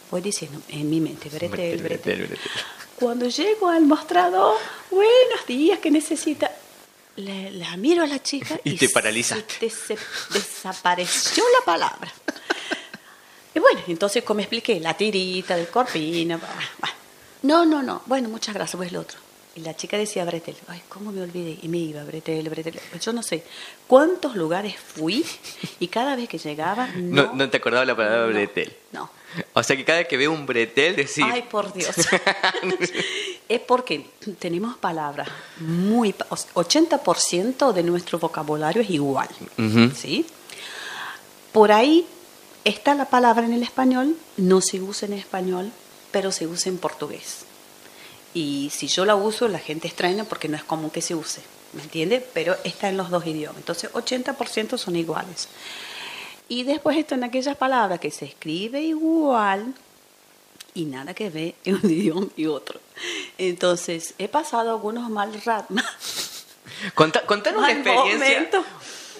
Voy 0.09 0.21
diciendo 0.21 0.59
en 0.69 0.89
mi 0.89 0.99
mente, 0.99 1.29
bretel, 1.29 1.49
Bretel, 1.49 1.81
bretel. 1.83 2.15
bretel, 2.15 2.27
bretel. 2.27 2.39
Cuando 2.95 3.27
llego 3.27 3.67
al 3.67 3.85
mostrador, 3.85 4.57
buenos 4.89 5.45
días, 5.47 5.77
¿qué 5.77 5.91
necesita? 5.91 6.49
Le- 7.17 7.51
la 7.51 7.75
miro 7.77 8.03
a 8.03 8.07
la 8.07 8.23
chica 8.23 8.59
Y 8.63 8.75
te 8.77 8.89
paralizaste. 8.89 9.69
se 9.69 9.95
se 9.95 9.97
desapareció 10.33 11.43
la 11.59 11.65
palabra. 11.65 12.11
Y 13.53 13.59
bueno, 13.59 13.81
entonces 13.87 14.23
como 14.23 14.39
expliqué, 14.39 14.79
la 14.79 14.95
tirita 14.95 15.55
del 15.55 15.67
corpino. 15.67 16.37
bah, 16.39 16.47
bah. 16.79 16.89
No, 17.43 17.65
no, 17.65 17.81
no. 17.83 18.01
Bueno, 18.05 18.29
muchas 18.29 18.53
gracias, 18.55 18.75
pues 18.77 18.89
el 18.89 18.97
otro. 18.97 19.17
Y 19.55 19.61
la 19.61 19.75
chica 19.75 19.97
decía 19.97 20.23
Bretel. 20.25 20.55
Ay, 20.67 20.81
¿cómo 20.87 21.11
me 21.11 21.21
olvidé? 21.23 21.57
Y 21.63 21.67
me 21.67 21.77
iba, 21.79 22.03
Bretel, 22.03 22.47
Bretel. 22.49 22.79
Pues 22.91 23.03
yo 23.03 23.11
no 23.13 23.23
sé 23.23 23.43
cuántos 23.87 24.35
lugares 24.35 24.75
fui 24.77 25.25
y 25.79 25.87
cada 25.87 26.15
vez 26.15 26.29
que 26.29 26.37
llegaba... 26.37 26.87
No, 26.95 27.23
No, 27.27 27.33
no 27.33 27.49
te 27.49 27.57
acordaba 27.57 27.83
la 27.85 27.95
palabra 27.95 28.27
no, 28.27 28.33
bretel. 28.33 28.75
No. 28.91 29.09
O 29.53 29.63
sea 29.63 29.75
que 29.75 29.83
cada 29.83 29.99
vez 29.99 30.07
que 30.07 30.17
veo 30.17 30.31
un 30.31 30.45
bretel 30.45 30.95
decís... 30.95 31.23
Ay, 31.27 31.43
por 31.49 31.73
Dios. 31.73 31.95
es 33.49 33.59
porque 33.61 34.09
tenemos 34.39 34.77
palabras 34.77 35.27
muy... 35.59 36.13
pa- 36.13 36.27
o 36.29 36.35
sea, 36.37 36.51
80% 36.53 37.71
de 37.73 37.83
nuestro 37.83 38.19
vocabulario 38.19 38.81
es 38.81 38.89
igual. 38.89 39.29
¿Sí? 39.95 40.25
Por 41.51 41.71
ahí 41.71 42.05
está 42.63 42.93
la 42.95 43.05
palabra 43.05 43.45
en 43.45 43.53
el 43.53 43.63
español, 43.63 44.15
no 44.37 44.61
se 44.61 44.81
usa 44.81 45.07
en 45.07 45.13
español, 45.13 45.71
pero 46.11 46.31
se 46.31 46.47
usa 46.47 46.69
en 46.71 46.77
portugués. 46.77 47.45
Y 48.33 48.69
si 48.73 48.87
yo 48.87 49.05
la 49.05 49.15
uso, 49.15 49.47
la 49.47 49.59
gente 49.59 49.87
extraña 49.87 50.23
porque 50.25 50.47
no 50.49 50.57
es 50.57 50.63
común 50.63 50.89
que 50.89 51.01
se 51.01 51.15
use, 51.15 51.41
¿me 51.73 51.81
entiende? 51.81 52.19
Pero 52.33 52.55
está 52.63 52.89
en 52.89 52.97
los 52.97 53.09
dos 53.09 53.25
idiomas. 53.25 53.57
Entonces, 53.57 53.91
80% 53.93 54.77
son 54.77 54.95
iguales. 54.95 55.47
Y 56.49 56.63
después 56.63 56.97
están 56.97 57.23
aquellas 57.23 57.57
palabras 57.57 57.99
que 57.99 58.11
se 58.11 58.25
escribe 58.25 58.81
igual 58.81 59.73
y 60.77 60.85
nada 60.85 61.13
que 61.13 61.29
ver 61.29 61.55
en 61.65 61.75
un 61.75 61.81
idioma 61.91 62.27
y 62.37 62.45
otro. 62.45 62.79
Entonces, 63.37 64.13
he 64.17 64.27
pasado 64.27 64.71
algunos 64.71 65.09
mal 65.09 65.33
ratos. 65.43 65.77
Conta- 66.93 67.25
contar 67.25 67.57
una 67.57 67.71
experiencia... 67.71 68.47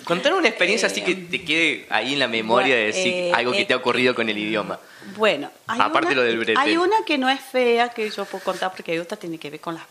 Contar 0.04 0.36
una 0.36 0.48
experiencia 0.48 0.88
así 0.88 1.02
que 1.02 1.16
te 1.16 1.44
quede 1.44 1.86
ahí 1.90 2.14
en 2.14 2.20
la 2.20 2.30
memoria 2.30 2.76
de 2.78 2.86
decir 2.86 3.14
eh, 3.14 3.32
algo 3.34 3.52
que 3.52 3.64
eh, 3.64 3.66
te 3.66 3.74
ha 3.74 3.78
ocurrido 3.78 4.16
con 4.16 4.30
el 4.30 4.38
idioma. 4.38 4.80
Bueno, 5.18 5.52
hay 5.68 5.82
Aparte 5.82 6.08
una, 6.08 6.16
lo 6.16 6.22
del 6.22 6.38
bretel. 6.38 6.56
Hay 6.58 6.78
una 6.78 7.04
que 7.06 7.18
no 7.18 7.28
es 7.30 7.42
fea 7.42 7.90
que 7.90 8.10
yo 8.10 8.24
puedo 8.24 8.42
contar 8.42 8.72
porque 8.72 8.94
hay 8.94 9.00
otra 9.00 9.18
que 9.18 9.22
tiene 9.22 9.38
que 9.38 9.50
ver 9.50 9.60
con 9.60 9.76
las 9.76 9.84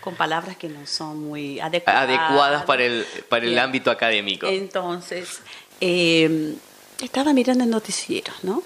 con 0.00 0.16
palabras 0.16 0.56
que 0.56 0.68
no 0.68 0.84
son 0.88 1.20
muy 1.22 1.60
adecuadas. 1.60 2.02
Adecuadas 2.02 2.64
para 2.64 2.82
el, 2.84 3.06
para 3.28 3.46
el 3.46 3.56
ámbito 3.60 3.92
académico. 3.92 4.48
Entonces, 4.48 5.38
eh, 5.80 6.54
estaba 7.00 7.32
mirando 7.32 7.62
el 7.62 7.70
noticiero, 7.70 8.32
¿no? 8.42 8.64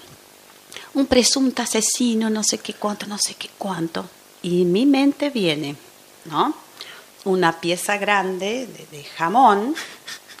Un 0.95 1.07
presunto 1.07 1.61
asesino, 1.61 2.29
no 2.29 2.43
sé 2.43 2.57
qué 2.59 2.73
cuánto, 2.73 3.05
no 3.07 3.17
sé 3.17 3.35
qué 3.35 3.49
cuánto. 3.57 4.09
Y 4.41 4.61
en 4.63 4.71
mi 4.71 4.85
mente 4.85 5.29
viene, 5.29 5.75
¿no? 6.25 6.55
Una 7.25 7.59
pieza 7.59 7.97
grande 7.97 8.67
de, 8.67 8.85
de 8.97 9.03
jamón 9.03 9.75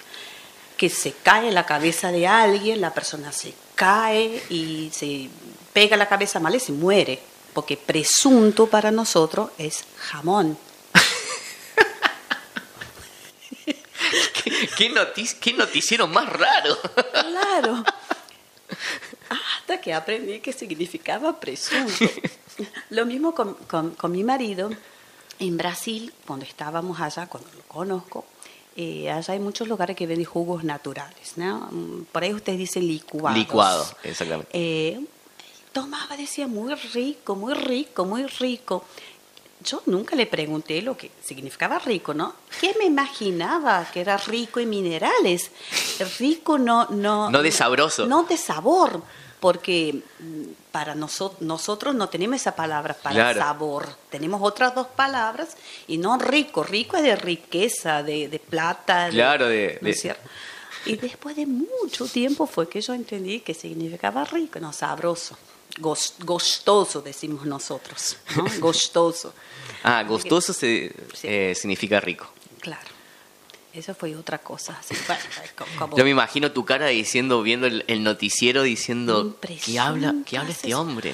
que 0.77 0.89
se 0.89 1.11
cae 1.13 1.47
en 1.49 1.55
la 1.55 1.65
cabeza 1.65 2.11
de 2.11 2.27
alguien, 2.27 2.79
la 2.81 2.93
persona 2.93 3.31
se 3.31 3.53
cae 3.75 4.41
y 4.49 4.89
se 4.93 5.29
pega 5.73 5.97
la 5.97 6.07
cabeza 6.07 6.39
mal 6.39 6.55
y 6.55 6.59
se 6.59 6.71
muere, 6.71 7.19
porque 7.53 7.75
presunto 7.75 8.67
para 8.67 8.91
nosotros 8.91 9.49
es 9.57 9.83
jamón. 9.97 10.57
¿Qué, 14.77 14.93
notic- 14.93 15.39
qué 15.39 15.53
noticiero 15.53 16.07
más 16.07 16.29
raro? 16.31 16.77
Claro. 17.11 17.83
Hasta 19.65 19.81
que 19.81 19.95
aprendí 19.95 20.41
que 20.41 20.53
significaba 20.53 21.39
presunto. 21.39 22.05
Lo 22.91 23.03
mismo 23.07 23.33
con, 23.33 23.55
con- 23.65 23.95
con 23.95 24.11
mi 24.11 24.23
marido. 24.23 24.69
En 25.39 25.57
Brasil, 25.57 26.13
cuando 26.27 26.45
estábamos 26.45 27.01
allá, 27.01 27.25
cuando 27.25 27.49
lo 27.57 27.63
conozco, 27.63 28.25
eh, 28.77 29.09
allá 29.09 29.33
hay 29.33 29.39
muchos 29.39 29.67
lugares 29.67 29.95
que 29.97 30.05
venden 30.05 30.25
jugos 30.27 30.63
naturales. 30.63 31.33
¿no? 31.37 31.67
Mm, 31.71 32.03
Por 32.11 32.21
ahí 32.21 32.31
ustedes 32.35 32.59
dicen 32.59 32.87
licuados. 32.87 33.39
Licuado, 33.39 33.87
exactamente. 34.03 34.51
Eh, 34.53 35.03
tomaba, 35.73 36.15
decía, 36.15 36.45
muy 36.45 36.75
rico, 36.75 37.35
muy 37.35 37.55
rico, 37.55 38.05
muy 38.05 38.27
rico. 38.27 38.85
Yo 39.63 39.81
nunca 39.87 40.15
le 40.15 40.27
pregunté 40.27 40.79
lo 40.83 40.95
que 40.95 41.09
significaba 41.23 41.79
rico, 41.79 42.13
¿no? 42.13 42.35
¿Qué 42.61 42.75
me 42.77 42.85
imaginaba 42.85 43.83
que 43.91 44.01
era 44.01 44.15
rico 44.17 44.59
en 44.59 44.69
minerales? 44.69 45.49
Rico 46.19 46.59
no... 46.59 46.85
No, 46.91 47.31
No 47.31 47.41
de 47.41 47.51
sabroso. 47.51 48.05
No 48.05 48.23
de 48.25 48.37
sabor, 48.37 49.01
porque 49.45 50.01
mm, 50.19 50.43
para 50.71 50.95
noso- 50.95 51.35
nosotros 51.39 51.93
no 51.93 52.09
tenemos 52.09 52.37
esa 52.41 52.55
palabra 52.55 52.95
para 52.95 53.13
Claro. 53.13 53.39
sabor. 53.39 53.87
Tenemos 54.09 54.41
otras 54.41 54.73
dos 54.73 54.87
palabras 54.87 55.49
y 55.87 55.99
no 55.99 56.17
rico. 56.17 56.63
Rico 56.63 56.97
es 56.97 57.03
de 57.03 57.15
riqueza, 57.15 58.01
de, 58.01 58.27
de 58.27 58.39
plata. 58.39 59.09
Claro, 59.11 59.45
de- 59.47 59.77
¿no 59.81 59.87
es 59.89 60.01
de-? 60.01 60.15
Y 60.87 60.95
después 60.95 61.35
de 61.35 61.45
mucho 61.45 62.07
tiempo 62.07 62.47
fue 62.47 62.67
que 62.67 62.81
yo 62.81 62.95
entendí 62.95 63.41
que 63.41 63.53
significaba 63.53 64.23
rico, 64.25 64.59
no 64.59 64.73
sabroso. 64.73 65.37
Gos- 65.79 66.15
Gostoso, 66.23 67.01
decimos 67.03 67.45
nosotros, 67.45 68.17
¿no? 68.35 68.45
Gostoso. 68.59 69.31
Ah, 69.83 70.03
se- 70.53 70.91
Sí. 71.13 71.27
eh, 71.27 71.53
significa 71.55 71.99
rico. 71.99 72.27
Claro. 72.61 72.94
Eso 73.75 73.93
fue 73.93 74.15
otra 74.15 74.37
cosa. 74.39 74.77
así, 74.79 74.95
bueno, 75.07 75.21
co- 75.57 75.65
como- 75.77 75.97
Yo 75.97 76.03
me 76.03 76.11
imagino 76.11 76.51
tu 76.51 76.63
cara 76.65 76.87
diciendo, 76.87 77.41
viendo 77.41 77.67
el, 77.67 77.83
el 77.87 78.03
noticiero, 78.03 78.63
diciendo, 78.63 79.37
¿qué 79.65 79.79
habla, 79.79 80.15
qué 80.25 80.37
habla 80.37 80.51
este 80.51 80.73
hombre? 80.73 81.13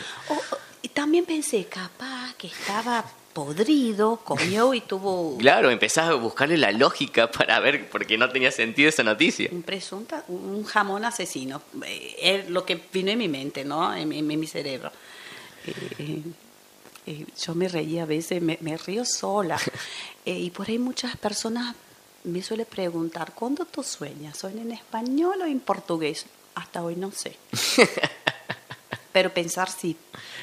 Y 0.84 0.88
también 0.90 1.26
pensé, 1.26 1.66
capaz 1.66 2.34
que 2.38 2.48
estaba 2.48 3.04
podrido, 3.34 4.18
comió 4.18 4.74
y 4.74 4.82
tuvo 4.82 5.38
Claro, 5.40 5.70
empezás 5.72 6.10
a 6.10 6.14
buscarle 6.16 6.58
la 6.58 6.72
lógica 6.72 7.32
para 7.32 7.60
ver 7.60 7.90
por 7.90 8.06
qué 8.06 8.18
no 8.18 8.30
tenía 8.30 8.52
sentido 8.52 8.90
esa 8.90 9.04
noticia. 9.04 9.48
un 9.52 9.64
presunta, 9.64 10.24
un 10.28 10.64
jamón 10.66 11.06
asesino. 11.06 11.62
Eh, 11.86 12.16
Es 12.22 12.50
lo 12.50 12.66
que 12.66 12.82
vino 12.92 13.10
en 13.12 13.18
mi 13.20 13.28
mente, 13.28 13.64
¿no? 13.64 13.94
En, 13.96 14.08
mi- 14.10 14.20
en 14.20 14.28
mi 14.40 14.48
cerebro. 14.48 14.92
Eh, 15.66 16.22
eh, 17.08 17.26
yo 17.44 17.56
me 17.56 17.68
reía 17.68 18.04
a 18.04 18.06
veces, 18.06 18.42
me, 18.42 18.58
me 18.62 18.78
río 18.78 19.04
sola. 19.06 19.58
Eh, 20.24 20.38
y 20.38 20.52
por 20.52 20.70
ahí 20.70 20.78
muchas 20.78 21.18
personas 21.18 21.76
me 22.24 22.42
suelen 22.42 22.66
preguntar, 22.68 23.34
¿cuándo 23.34 23.66
tú 23.66 23.84
sueñas? 23.84 24.38
¿Sueñas 24.38 24.66
en 24.66 24.72
español 24.74 25.42
o 25.42 25.46
en 25.46 25.60
portugués? 25.60 26.26
Hasta 26.56 26.84
hoy 26.84 26.96
no 26.96 27.12
sé. 27.12 27.38
Pero 29.14 29.34
pensar 29.34 29.70
sí, 29.70 29.98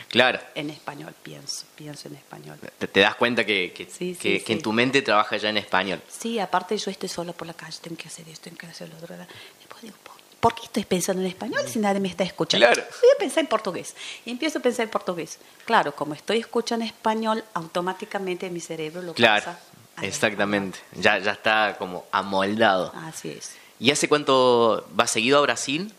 Claro, 0.08 0.38
en 0.54 0.68
español, 0.70 1.14
pienso, 1.22 1.64
pienso 1.74 2.08
en 2.08 2.16
español. 2.16 2.58
te, 2.78 2.86
te 2.88 3.00
das 3.00 3.14
cuenta 3.14 3.44
que, 3.44 3.72
que, 3.74 3.84
Sí, 3.86 4.14
sí, 4.14 4.16
que- 4.16 4.44
que 4.44 4.52
en 4.54 4.62
tu 4.62 4.72
mente 4.72 5.00
trabaja 5.02 5.36
ya 5.38 5.48
en 5.50 5.56
español. 5.58 6.02
Sí, 6.08 6.38
aparte 6.38 6.76
yo 6.76 6.90
estoy 6.90 7.08
sola 7.08 7.32
por 7.32 7.46
la 7.46 7.54
calle, 7.54 7.78
tengo 7.82 7.96
que 7.96 8.08
hacer 8.08 8.28
esto, 8.28 8.44
tengo 8.44 8.56
que 8.58 8.66
hacer 8.66 8.88
lo 8.90 8.96
otro. 8.96 9.14
Después 9.16 9.82
digo, 9.82 9.96
¿por, 10.02 10.14
por 10.40 10.54
qué 10.54 10.64
estoy 10.66 10.84
pensando 10.84 11.22
en 11.22 11.28
español 11.28 11.62
si 11.66 11.78
nadie 11.78 12.00
me 12.00 12.08
está 12.08 12.24
escuchando? 12.24 12.66
Claro. 12.66 12.82
Voy 13.02 13.10
a 13.14 13.18
pensar 13.18 13.38
en 13.40 13.46
portugués. 13.48 13.94
Y 14.26 14.30
empiezo 14.30 14.58
a 14.58 14.62
pensar 14.62 14.84
en 14.84 14.90
portugués. 14.90 15.38
Claro, 15.64 15.94
como 15.94 16.12
estoy 16.14 16.38
escuchando 16.38 16.84
español, 16.84 17.42
automáticamente 17.54 18.48
mi 18.50 18.60
cerebro 18.60 19.00
lo 19.02 19.12
Claro, 19.14 19.44
pasa. 19.46 19.60
Exactamente. 20.02 20.78
Ya, 20.96 21.18
ya 21.18 21.32
está 21.32 21.76
como 21.78 22.04
amoldado. 22.12 22.92
Así 22.94 23.30
es. 23.30 23.52
¿Y 23.80 23.90
hace 23.90 24.08
cuánto 24.08 24.86
vas 24.94 25.10
seguido 25.10 25.38
a 25.38 25.42
Brasil? 25.42 25.92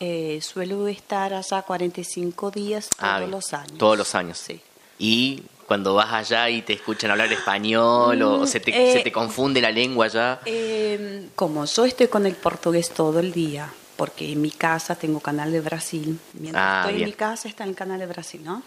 Eh, 0.00 0.40
suelo 0.42 0.88
estar 0.88 1.32
allá 1.34 1.62
45 1.62 2.50
días 2.50 2.88
todos 2.88 3.02
Ah, 3.12 3.20
los 3.20 3.52
años. 3.52 3.78
Todos 3.78 3.98
los 3.98 4.14
años. 4.14 4.38
Sí. 4.38 4.60
Y 4.98 5.42
cuando 5.66 5.94
vas 5.94 6.12
allá 6.12 6.50
y 6.50 6.62
te 6.62 6.72
escuchan 6.72 7.10
hablar 7.10 7.32
español 7.32 8.20
o, 8.22 8.40
o 8.40 8.46
se, 8.46 8.60
te, 8.60 8.70
Eh, 8.70 8.92
se 8.94 9.00
te 9.00 9.12
confunde 9.12 9.60
la 9.60 9.70
lengua 9.70 10.06
allá. 10.06 10.40
Eh, 10.44 11.28
como 11.36 11.64
yo 11.66 11.84
estoy 11.84 12.08
con 12.08 12.26
el 12.26 12.34
portugués 12.34 12.90
todo 12.90 13.20
el 13.20 13.32
día, 13.32 13.72
porque 13.96 14.32
en 14.32 14.40
mi 14.40 14.50
casa 14.50 14.96
tengo 14.96 15.20
canal 15.20 15.52
de 15.52 15.60
Brasil, 15.60 16.18
mientras 16.34 16.64
Ah, 16.66 16.80
estoy 16.80 16.94
bien. 16.96 17.04
en 17.04 17.10
mi 17.10 17.16
casa 17.16 17.48
está 17.48 17.64
el 17.64 17.74
canal 17.74 18.00
de 18.00 18.06
Brasil, 18.06 18.42
¿no? 18.44 18.62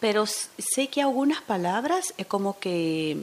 Pero 0.00 0.24
sé 0.26 0.88
que 0.90 1.02
algunas 1.02 1.42
palabras 1.42 2.14
es 2.16 2.26
como 2.26 2.58
que 2.58 3.16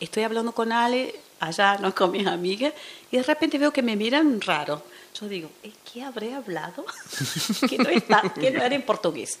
estoy 0.00 0.22
hablando 0.22 0.52
con 0.52 0.72
Ale 0.72 1.14
allá, 1.40 1.78
¿no? 1.78 1.94
Con 1.94 2.10
mis 2.10 2.26
amigas, 2.26 2.72
y 3.10 3.16
de 3.16 3.22
repente 3.22 3.58
veo 3.58 3.72
que 3.72 3.82
me 3.82 3.96
miran 3.96 4.40
raro. 4.40 4.82
Yo 5.18 5.28
digo, 5.28 5.50
¿eh, 5.62 5.72
¿qué 5.92 6.02
habré 6.02 6.34
hablado? 6.34 6.84
que, 7.68 7.78
no 7.78 7.88
está, 7.88 8.22
no 8.22 8.42
era 8.42 8.74
en 8.74 8.82
portugués. 8.82 9.38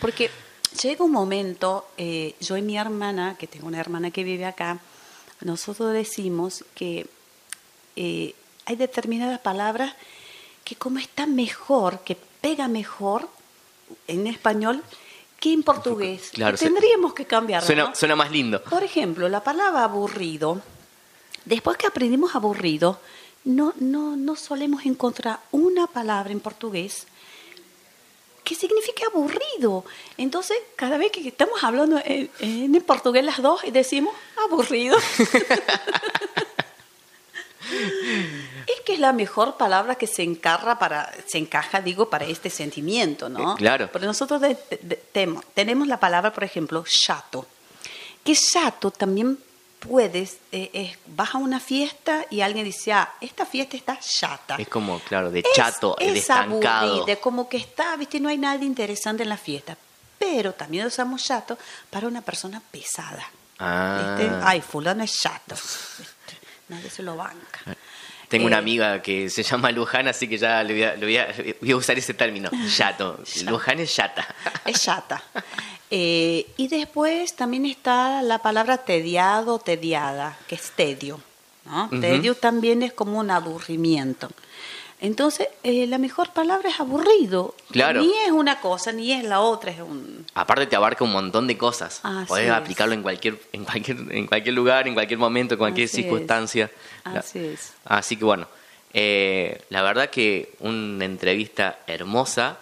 Porque 0.00 0.30
llega 0.82 1.04
un 1.04 1.12
momento, 1.12 1.88
eh, 1.96 2.34
yo 2.40 2.56
y 2.56 2.62
mi 2.62 2.76
hermana, 2.76 3.36
que 3.38 3.46
tengo 3.46 3.66
una 3.66 3.80
hermana 3.80 4.10
que 4.10 4.24
vive 4.24 4.44
acá, 4.44 4.80
nosotros 5.40 5.92
decimos 5.92 6.64
que 6.74 7.06
eh, 7.96 8.34
hay 8.66 8.76
determinadas 8.76 9.40
palabras 9.40 9.94
que 10.64 10.76
como 10.76 10.98
está 10.98 11.26
mejor, 11.26 12.00
que 12.00 12.16
pega 12.40 12.68
mejor 12.68 13.28
en 14.08 14.26
español 14.26 14.82
que 15.44 15.52
en 15.52 15.62
portugués. 15.62 16.30
Claro, 16.32 16.56
tendríamos 16.56 17.12
que 17.12 17.26
cambiarlo. 17.26 17.66
Suena, 17.66 17.84
¿no? 17.84 17.94
suena 17.94 18.16
más 18.16 18.30
lindo. 18.30 18.62
Por 18.64 18.82
ejemplo, 18.82 19.28
la 19.28 19.44
palabra 19.44 19.84
aburrido, 19.84 20.62
después 21.44 21.76
que 21.76 21.86
aprendimos 21.86 22.34
aburrido, 22.34 22.98
no, 23.44 23.74
no, 23.78 24.16
no 24.16 24.36
solemos 24.36 24.86
encontrar 24.86 25.40
una 25.52 25.86
palabra 25.86 26.32
en 26.32 26.40
portugués 26.40 27.06
que 28.42 28.54
signifique 28.54 29.04
aburrido. 29.04 29.84
Entonces, 30.16 30.56
cada 30.76 30.96
vez 30.96 31.12
que 31.12 31.28
estamos 31.28 31.62
hablando 31.62 32.00
en, 32.04 32.30
en 32.40 32.82
portugués 32.82 33.24
las 33.24 33.42
dos, 33.42 33.60
decimos 33.70 34.14
aburrido. 34.46 34.96
Es 38.66 38.80
que 38.84 38.94
es 38.94 38.98
la 39.00 39.12
mejor 39.12 39.56
palabra 39.56 39.94
que 39.96 40.06
se 40.06 40.22
encarra 40.22 40.78
para, 40.78 41.12
se 41.26 41.38
encaja, 41.38 41.80
digo, 41.80 42.08
para 42.10 42.24
este 42.24 42.50
sentimiento, 42.50 43.28
¿no? 43.28 43.52
Eh, 43.52 43.56
claro. 43.56 43.88
Pero 43.92 44.06
nosotros 44.06 44.40
de- 44.40 44.56
tenemos 45.54 45.86
la 45.88 45.98
palabra, 46.00 46.32
por 46.32 46.44
ejemplo, 46.44 46.84
chato. 46.86 47.46
Que 48.24 48.34
chato 48.34 48.90
también 48.90 49.38
puedes, 49.78 50.38
eh, 50.50 50.70
es- 50.72 50.98
vas 51.14 51.34
a 51.34 51.38
una 51.38 51.60
fiesta 51.60 52.24
y 52.30 52.40
alguien 52.40 52.64
dice, 52.64 52.92
ah, 52.92 53.12
esta 53.20 53.44
fiesta 53.44 53.76
está 53.76 53.98
chata. 54.00 54.56
Es 54.58 54.68
como, 54.68 54.98
claro, 55.00 55.30
de 55.30 55.40
Es- 55.40 55.46
chato, 55.54 55.94
de 55.98 56.06
es 56.12 56.18
estancado. 56.20 56.94
aburrida, 56.94 57.16
como 57.20 57.48
que 57.48 57.58
está, 57.58 57.94
viste, 57.96 58.18
no 58.20 58.28
hay 58.30 58.38
nada 58.38 58.62
interesante 58.64 59.22
en 59.24 59.28
la 59.28 59.36
fiesta. 59.36 59.76
Pero 60.18 60.54
también 60.54 60.86
usamos 60.86 61.22
chato 61.22 61.58
para 61.90 62.06
una 62.08 62.22
persona 62.22 62.62
pesada. 62.70 63.28
Ah. 63.58 64.40
Ay, 64.42 64.62
fulano 64.62 65.04
es 65.04 65.12
chato. 65.20 65.54
Nadie 66.74 66.90
se 66.90 67.02
lo 67.02 67.16
banca. 67.16 67.60
Tengo 68.28 68.46
una 68.46 68.56
Eh, 68.56 68.58
amiga 68.58 69.00
que 69.02 69.30
se 69.30 69.42
llama 69.42 69.70
Luján, 69.70 70.08
así 70.08 70.26
que 70.28 70.38
ya 70.38 70.62
le 70.64 70.72
voy 70.74 70.82
a, 70.82 70.94
le 70.96 71.06
voy 71.06 71.16
a- 71.18 71.28
voy 71.60 71.70
a 71.72 71.76
usar 71.76 71.96
ese 71.98 72.14
término. 72.14 72.50
Chato. 72.74 73.20
Luján 73.46 73.78
es 73.80 73.94
chata. 73.94 74.26
Es 74.64 74.82
chata. 74.82 75.22
Eh, 75.90 76.46
y 76.56 76.68
después 76.68 77.36
también 77.36 77.66
está 77.66 78.22
la 78.22 78.38
palabra 78.38 78.78
tediado, 78.78 79.58
tediada, 79.58 80.36
que 80.48 80.54
es 80.56 80.70
tedio. 80.72 81.20
Tedio 82.00 82.34
también 82.34 82.82
es 82.82 82.92
como 82.92 83.18
un 83.20 83.30
aburrimiento. 83.30 84.28
Entonces, 85.04 85.48
eh, 85.62 85.86
la 85.86 85.98
mejor 85.98 86.30
palabra 86.32 86.68
es 86.70 86.80
aburrido. 86.80 87.54
Claro. 87.70 88.00
Ni 88.00 88.10
es 88.24 88.30
una 88.30 88.60
cosa, 88.60 88.90
ni 88.90 89.12
es 89.12 89.22
la 89.24 89.40
otra, 89.40 89.70
es 89.70 89.80
un... 89.80 90.24
Aparte 90.34 90.66
te 90.66 90.76
abarca 90.76 91.04
un 91.04 91.12
montón 91.12 91.46
de 91.46 91.58
cosas. 91.58 92.00
Así 92.02 92.26
Podés 92.28 92.46
es. 92.46 92.52
aplicarlo 92.52 92.94
en 92.94 93.02
cualquier, 93.02 93.38
en 93.52 93.64
cualquier, 93.64 93.98
en 94.10 94.26
cualquier 94.26 94.54
lugar, 94.54 94.88
en 94.88 94.94
cualquier 94.94 95.18
momento, 95.18 95.54
en 95.54 95.58
cualquier 95.58 95.88
Así 95.88 95.98
es. 95.98 96.02
circunstancia. 96.04 96.70
La- 97.04 97.20
Así 97.20 97.38
es. 97.38 97.74
Así 97.84 98.16
que 98.16 98.24
bueno, 98.24 98.48
eh, 98.94 99.60
la 99.68 99.82
verdad 99.82 100.08
que 100.08 100.52
una 100.60 101.04
entrevista 101.04 101.80
hermosa 101.86 102.56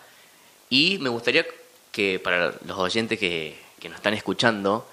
y 0.68 0.98
me 0.98 1.10
gustaría 1.10 1.46
que 1.92 2.18
para 2.18 2.54
los 2.64 2.76
oyentes 2.78 3.18
que, 3.20 3.56
que 3.78 3.88
nos 3.88 3.96
están 3.98 4.14
escuchando, 4.14 4.88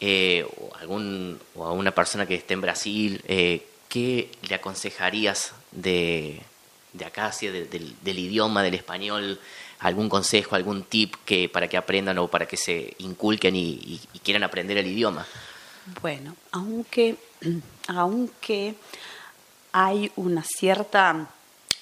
eh, 0.00 0.46
o, 0.58 0.74
algún, 0.76 1.38
o 1.56 1.66
a 1.66 1.72
una 1.72 1.90
persona 1.90 2.24
que 2.24 2.36
esté 2.36 2.54
en 2.54 2.62
Brasil, 2.62 3.20
eh, 3.28 3.66
¿qué 3.90 4.30
le 4.48 4.54
aconsejarías 4.54 5.52
de, 5.72 6.40
de 6.92 7.04
así, 7.16 7.46
de- 7.48 7.66
del, 7.66 8.18
idioma, 8.18 8.62
del 8.62 8.74
español? 8.74 9.40
¿Algún 9.80 10.08
consejo, 10.08 10.56
algún 10.56 10.84
tip 10.84 11.14
que 11.24 11.48
para 11.48 11.66
que 11.68 11.76
aprendan 11.76 12.18
o 12.18 12.28
para 12.28 12.46
que 12.46 12.56
se 12.56 12.94
inculquen 12.98 13.56
y 13.56 14.00
quieran 14.22 14.42
aprender 14.42 14.76
el 14.76 14.86
idioma? 14.86 15.26
Bueno, 16.02 16.36
aunque, 16.52 17.16
aunque 17.88 18.74
hay 19.72 20.10
una 20.16 20.42
cierta, 20.42 21.28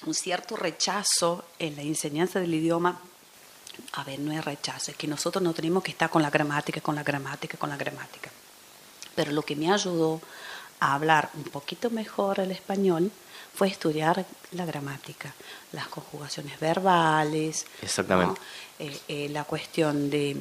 un 0.06 0.14
cierto 0.14 0.56
rechazo 0.56 1.44
en 1.58 1.76
la 1.76 1.82
enseñanza 1.82 2.40
del 2.40 2.54
idioma, 2.54 3.00
a 3.92 4.04
ver, 4.04 4.18
no 4.18 4.32
es 4.32 4.44
rechazo, 4.44 4.90
es 4.90 4.96
que 4.96 5.06
nosotros 5.06 5.42
no 5.42 5.52
tenemos 5.54 5.82
que 5.82 5.92
estar 5.92 6.10
con 6.10 6.22
la 6.22 6.30
gramática, 6.30 6.80
con 6.80 6.94
la 6.94 7.02
gramática, 7.02 7.56
con 7.58 7.70
la 7.70 7.76
gramática. 7.76 8.30
Pero 9.14 9.32
lo 9.32 9.42
que 9.42 9.56
me 9.56 9.72
ayudó 9.72 10.20
a 10.80 10.94
hablar 10.94 11.30
un 11.34 11.44
poquito 11.44 11.90
mejor 11.90 12.40
el 12.40 12.50
español 12.50 13.10
fue 13.54 13.68
estudiar 13.68 14.24
la 14.52 14.64
gramática, 14.64 15.34
las 15.72 15.88
conjugaciones 15.88 16.58
verbales, 16.60 17.66
Exactamente. 17.82 18.40
¿no? 18.40 18.84
Eh, 18.86 19.00
eh, 19.08 19.28
la 19.30 19.44
cuestión 19.44 20.10
de 20.10 20.36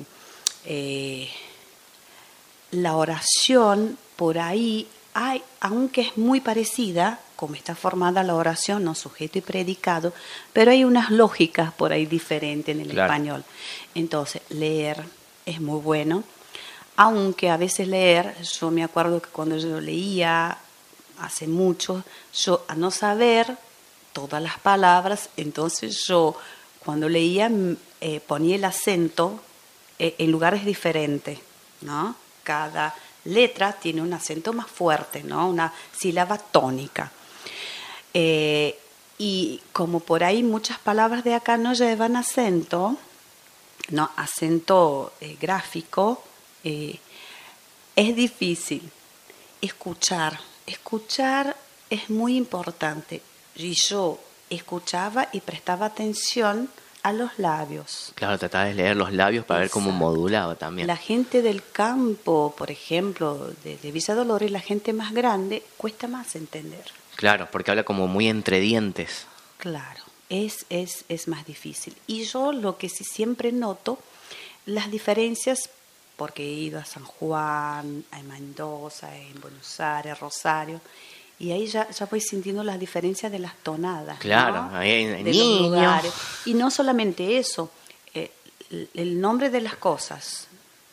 eh, 0.66 1.30
la 2.72 2.96
oración 2.96 3.98
por 4.16 4.38
ahí 4.38 4.88
hay, 5.14 5.42
aunque 5.62 6.02
es 6.02 6.18
muy 6.18 6.42
parecida, 6.42 7.20
como 7.36 7.56
está 7.56 7.74
formada 7.76 8.22
la 8.24 8.36
oración, 8.36 8.84
no 8.84 8.94
sujeto 8.94 9.40
y 9.40 9.42
predicado, 9.42 10.14
pero 10.54 10.72
hay 10.72 10.84
unas 10.84 11.10
lógicas 11.10 11.74
por 11.74 11.92
ahí 11.92 12.06
diferentes 12.06 12.76
en 12.76 12.82
el 12.82 12.90
Claro. 12.92 13.12
español. 13.12 13.44
Entonces, 13.96 14.42
leer 14.50 15.04
es 15.46 15.60
muy 15.60 15.80
bueno, 15.82 16.24
aunque 16.98 17.50
a 17.50 17.58
veces 17.58 17.88
leer, 17.88 18.36
yo 18.42 18.72
me 18.72 18.84
acuerdo 18.84 19.22
que 19.22 19.30
cuando 19.30 19.56
yo 19.58 19.80
leía 19.80 20.58
hace 21.20 21.48
mucho, 21.48 22.04
yo 22.34 22.66
a 22.68 22.76
no 22.76 22.90
saber 22.90 23.56
todas 24.14 24.42
las 24.42 24.58
palabras, 24.60 25.30
entonces 25.38 26.04
yo 26.08 26.36
cuando 26.80 27.08
leía 27.08 27.50
mm, 27.50 27.78
eh, 28.02 28.20
ponía 28.20 28.56
el 28.56 28.66
acento 28.66 29.40
eh, 30.00 30.16
en 30.18 30.32
lugares 30.32 30.66
diferentes, 30.66 31.38
¿no? 31.82 32.16
Cada 32.44 32.96
letra 33.26 33.74
tiene 33.74 34.02
un 34.02 34.14
acento 34.14 34.52
más 34.52 34.68
fuerte, 34.68 35.22
¿no? 35.22 35.48
Una 35.50 35.72
sílaba 35.96 36.40
tónica. 36.40 37.12
Eh, 38.12 38.80
y 39.20 39.62
como 39.72 40.00
por 40.00 40.24
ahí 40.24 40.42
muchas 40.42 40.80
palabras 40.80 41.24
de 41.24 41.36
acá 41.36 41.58
no 41.58 41.74
llevan 41.74 42.16
acento, 42.16 42.98
no 43.90 44.10
acento 44.16 45.14
gráfico, 45.40 46.24
eh, 46.68 47.00
es 47.96 48.16
difícil 48.16 48.82
escuchar. 49.62 50.38
Escuchar 50.66 51.56
es 51.90 52.10
muy 52.10 52.36
importante. 52.36 53.22
Y 53.56 53.74
yo 53.74 54.20
escuchaba 54.50 55.30
y 55.32 55.40
prestaba 55.40 55.86
atención 55.86 56.70
a 57.04 57.14
los 57.14 57.40
labios. 57.40 58.12
Claro, 58.16 58.38
trataba 58.38 58.66
de 58.66 58.74
leer 58.74 58.98
los 58.98 59.14
labios 59.14 59.46
para 59.46 59.62
ver 59.62 59.70
cómo 59.70 59.92
modulaba 59.92 60.56
también. 60.56 60.88
La 60.88 60.98
gente 60.98 61.42
del 61.42 61.64
campo, 61.72 62.54
por 62.58 62.70
ejemplo, 62.70 63.54
de, 63.64 63.78
de 63.78 63.92
Villa 63.92 64.14
Dolores, 64.14 64.52
la 64.52 64.60
gente 64.60 64.92
más 64.92 65.14
grande, 65.14 65.64
cuesta 65.78 66.10
más 66.10 66.36
entender. 66.36 66.84
Claro, 67.16 67.48
porque 67.50 67.72
habla 67.72 67.86
como 67.86 68.08
muy 68.08 68.28
entre 68.28 68.60
dientes. 68.60 69.26
Claro, 69.58 70.04
es, 70.28 70.66
es, 70.70 71.06
es 71.08 71.30
más 71.30 71.46
difícil. 71.46 71.96
Y 72.08 72.26
yo 72.26 72.52
lo 72.52 72.78
que 72.78 72.90
sí 72.90 73.06
siempre 73.06 73.54
noto, 73.54 74.00
las 74.66 74.92
diferencias, 74.92 75.70
porque 76.18 76.44
he 76.44 76.52
ido 76.52 76.80
a 76.80 76.86
San 76.86 77.06
Juan, 77.06 78.04
a 78.12 78.24
Mendoza, 78.24 79.16
en 79.16 79.40
Buenos 79.40 79.80
Aires, 79.80 80.20
Rosario, 80.20 80.82
y 81.40 81.52
ahí 81.52 81.68
ya, 81.68 81.88
ya 81.90 82.06
voy 82.08 82.20
sintiendo 82.20 82.64
las 82.64 82.80
diferencias 82.80 83.32
de 83.32 83.40
las 83.40 83.56
tonadas. 83.58 84.18
Claro, 84.20 84.64
¿no? 84.64 84.78
ahí 84.78 84.92
hay 84.92 85.24
de 85.24 85.34
los 85.34 85.62
lugares. 85.62 86.12
Y 86.46 86.56
no 86.56 86.72
solamente 86.72 87.38
eso, 87.38 87.70
eh, 88.14 88.32
el 88.96 89.22
nombre 89.22 89.52
de 89.52 89.62
las 89.62 89.76
cosas. 89.76 90.48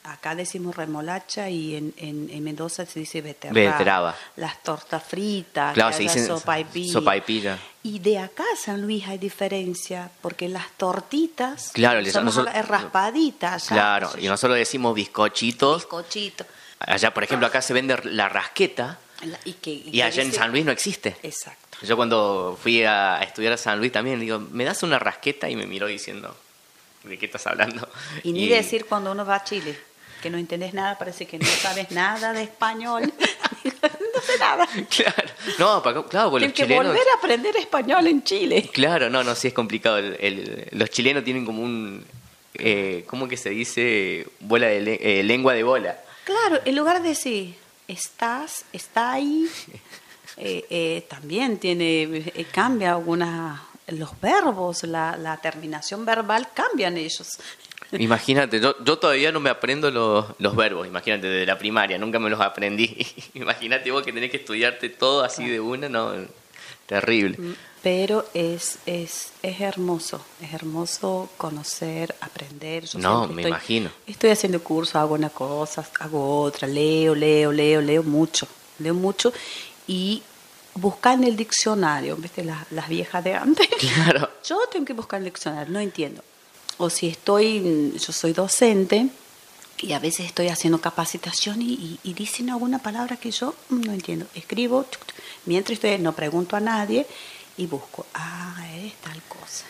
Acá 0.05 0.35
decimos 0.35 0.77
remolacha 0.77 1.49
y 1.49 1.77
en, 1.77 1.95
en, 1.97 2.29
en 2.31 2.45
Mendoza 2.45 2.85
se 2.85 3.01
dice 3.01 3.23
beterraba. 3.23 3.59
Beterraba. 3.73 4.17
Las 4.37 4.63
tortas 4.63 5.03
fritas, 5.03 5.73
Claro, 5.73 5.93
se 5.97 6.03
allá 6.03 6.13
dicen 6.13 6.27
sopaipilla. 6.27 6.93
sopaipilla. 6.93 7.59
Y 7.85 8.01
de 8.01 8.19
acá 8.19 8.45
a 8.53 8.57
San 8.57 8.83
Luis 8.83 9.07
hay 9.09 9.17
diferencia, 9.17 10.11
porque 10.21 10.49
las 10.51 10.71
tortitas 10.77 11.71
Claro, 11.73 12.05
son 12.11 12.27
nosotros- 12.27 12.55
más 12.55 12.69
raspaditas. 12.69 13.73
allá. 13.73 13.81
Claro, 13.81 14.11
y 14.19 14.27
nosotros 14.29 14.59
decimos 14.59 14.95
bizcochitos. 14.95 15.83
Bizcochito. 15.85 16.45
Allá, 16.81 17.15
por 17.15 17.25
ejemplo, 17.25 17.47
acá 17.47 17.63
se 17.63 17.73
vende 17.73 17.99
la 18.05 18.29
rasqueta 18.29 18.99
La- 19.23 19.39
Y, 19.47 19.55
que, 19.55 19.71
y 19.71 19.85
y 19.87 19.91
que 19.93 20.03
allá 20.03 20.23
en 20.23 20.33
San 20.35 20.51
Luis 20.51 20.67
no 20.67 20.73
existe. 20.73 21.17
Exacto. 21.23 21.79
Yo 21.81 21.97
cuando 21.97 22.59
fui 22.63 22.83
a 22.85 23.23
estudiar 23.23 23.55
a 23.55 23.57
San 23.57 23.79
Luis 23.79 23.91
también 23.91 24.21
digo, 24.21 24.39
¿me 24.39 24.65
das 24.67 24.83
una 24.83 24.99
rasqueta? 24.99 25.49
Y 25.49 25.57
me 25.57 25.67
miró 25.67 25.87
diciendo, 25.87 26.37
¿de 27.05 27.17
qué 27.19 27.25
estás 27.25 27.47
hablando? 27.47 27.89
Y 28.23 28.33
ni 28.33 28.49
decir 28.49 28.85
cuando 28.85 29.13
uno 29.13 29.25
va 29.25 29.37
a 29.37 29.45
Chile, 29.45 29.79
que 30.25 30.31
no 30.31 30.39
entendés 30.39 30.73
nada, 30.73 30.97
parece 30.97 31.27
que 31.27 31.39
no 31.39 31.45
sabes 31.47 31.91
nada 31.91 32.33
de 32.33 32.45
español. 32.45 33.03
no 33.65 34.21
sé 34.23 34.39
nada. 34.41 34.67
Claro, 34.89 35.29
no, 35.59 35.83
pa- 35.83 36.07
claro, 36.09 36.31
porque 36.31 36.49
Tienes 36.49 36.49
los 36.49 36.53
que 36.53 36.63
chilenos... 36.63 36.87
volver 36.87 37.07
a 37.15 37.19
aprender 37.19 37.57
español 37.59 38.07
en 38.07 38.25
Chile. 38.25 38.71
Claro, 38.73 39.11
no, 39.11 39.23
no, 39.23 39.35
sí 39.35 39.49
es 39.49 39.55
complicado. 39.55 39.99
El- 39.99 40.17
el- 40.19 40.69
los 40.73 40.89
chilenos 40.89 41.25
tienen 41.25 41.45
como 41.45 41.63
un... 41.63 42.03
Eh, 42.55 43.05
¿Cómo 43.07 43.29
que 43.29 43.37
se 43.37 43.51
dice? 43.51 44.27
Bola 44.41 44.69
de 44.69 44.81
le- 44.81 45.21
eh, 45.21 45.23
lengua 45.25 45.53
de 45.53 45.63
bola. 45.63 45.99
Claro, 46.25 46.59
en 46.65 46.75
lugar 46.75 47.03
de 47.03 47.11
decir, 47.11 47.55
estás, 47.87 48.65
está 48.73 49.13
ahí, 49.13 49.47
eh, 50.39 50.65
eh, 50.71 51.07
también 51.07 51.59
tiene, 51.59 52.03
eh, 52.05 52.47
cambia 52.51 52.93
algunas, 52.93 53.61
los 53.89 54.19
verbos, 54.23 54.85
la, 54.85 55.19
la 55.19 55.37
terminación 55.37 56.07
verbal 56.07 56.49
cambian 56.55 56.97
ellos. 56.97 57.29
Imagínate, 57.99 58.61
yo, 58.61 58.75
yo 58.85 58.99
todavía 58.99 59.31
no 59.33 59.41
me 59.41 59.51
aprendo 59.51 59.91
los, 59.91 60.27
los 60.39 60.57
verbos, 60.57 60.87
imagínate, 60.87 61.27
desde 61.29 61.47
la 61.47 61.59
primaria, 61.59 61.99
nunca 61.99 62.19
me 62.19 62.31
los 62.31 62.41
aprendí. 62.41 63.07
imagínate 63.35 63.91
vos 63.91 64.03
que 64.03 64.13
tenés 64.13 64.31
que 64.31 64.39
estudiarte 64.39 64.89
todo 64.91 65.23
así 65.25 65.49
de 65.49 65.61
una, 65.61 65.89
no, 65.89 66.13
terrible. 66.87 67.39
Pero 67.83 68.27
es, 68.33 68.79
es, 68.87 69.33
es 69.43 69.61
hermoso, 69.61 70.25
es 70.41 70.53
hermoso 70.55 71.29
conocer, 71.37 72.15
aprender. 72.21 72.85
Yo 72.87 72.99
No, 72.99 73.27
me 73.29 73.43
estoy- 73.43 73.51
imagino. 73.51 73.91
Estoy 74.07 74.31
haciendo 74.31 74.63
curso, 74.63 74.99
hago 74.99 75.15
una 75.15 75.29
cosa, 75.31 75.87
hago 76.01 76.41
otra, 76.43 76.67
leo, 76.67 77.15
leo, 77.15 77.53
leo, 77.53 77.81
leo 77.83 78.03
mucho, 78.03 78.47
leo 78.79 78.95
mucho 78.95 79.33
y 79.87 80.23
buscar 80.75 81.15
en 81.19 81.25
el 81.25 81.37
diccionario, 81.37 82.17
¿viste? 82.17 82.43
Las, 82.43 82.71
las 82.73 82.89
viejas 82.89 83.23
de 83.23 83.35
antes. 83.35 83.69
Claro. 83.79 84.31
Yo 84.49 84.59
tengo 84.73 84.87
que 84.87 84.95
buscar 84.95 85.19
en 85.21 85.27
el 85.27 85.33
diccionario, 85.33 85.73
no 85.73 85.79
entiendo. 85.81 86.23
O 86.79 86.91
si 86.91 87.09
estoy, 87.09 87.93
yo 87.99 88.13
soy 88.13 88.33
docente 88.33 89.09
y 89.79 89.93
a 89.93 89.99
veces 89.99 90.27
estoy 90.27 90.49
haciendo 90.49 90.81
capacitación 90.81 91.61
y, 91.63 91.99
dicen 92.05 92.51
alguna 92.51 92.79
palabra 92.79 93.17
que 93.17 93.31
yo 93.31 93.55
no 93.71 93.93
entiendo. 93.93 94.27
Escribo, 94.35 94.87
mientras 95.47 95.75
estoy, 95.75 95.99
no 95.99 96.15
pregunto 96.15 96.57
a 96.57 96.61
nadie 96.61 97.07
y 97.57 97.67
busco, 97.67 98.07
ah, 98.15 98.67
es 98.77 98.95
tal 98.95 99.21
cosa. 99.29 99.65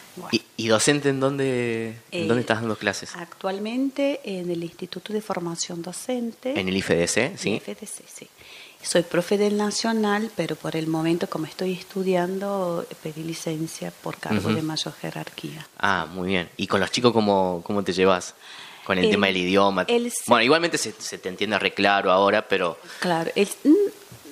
¿Y, 0.56 0.68
docente 0.68 1.08
en 1.08 1.18
dónde, 1.18 1.98
dónde 2.12 2.36
eh, 2.36 2.40
estás 2.40 2.60
dando 2.60 2.76
clases? 2.76 3.14
Actualmente 3.16 4.20
en 4.24 4.50
el 4.50 4.62
Instituto 4.62 5.12
de 5.12 5.20
Formación 5.20 5.82
Docente. 5.82 6.58
En 6.58 6.68
el 6.68 6.76
IFDC, 6.76 7.36
sí. 7.36 7.54
IFDC, 7.54 8.02
sí. 8.06 8.28
Soy 8.84 9.02
profe 9.02 9.38
del 9.38 9.56
Nacional, 9.56 10.30
pero 10.36 10.56
por 10.56 10.76
el 10.76 10.86
momento, 10.86 11.26
como 11.28 11.46
estoy 11.46 11.72
estudiando, 11.72 12.86
pedí 13.02 13.22
licencia 13.22 13.90
por 13.90 14.18
cargo 14.18 14.52
de 14.52 14.60
mayor 14.60 14.92
jerarquía. 14.94 15.66
Ah, 15.78 16.06
muy 16.12 16.28
bien. 16.28 16.50
¿Y 16.58 16.66
con 16.66 16.80
los 16.80 16.90
chicos 16.90 17.12
cómo, 17.12 17.62
cómo 17.64 17.82
te 17.82 17.92
llevas? 17.92 18.34
Con 18.84 18.98
el, 18.98 19.08
tema 19.08 19.28
del 19.28 19.38
idioma. 19.38 19.86
bueno, 20.26 20.44
igualmente 20.44 20.76
se, 20.76 20.92
te 20.92 21.28
entiende 21.30 21.58
re 21.58 21.72
claro 21.72 22.12
ahora, 22.12 22.46
pero... 22.46 22.78
Claro, 23.00 23.30
el, 23.34 23.48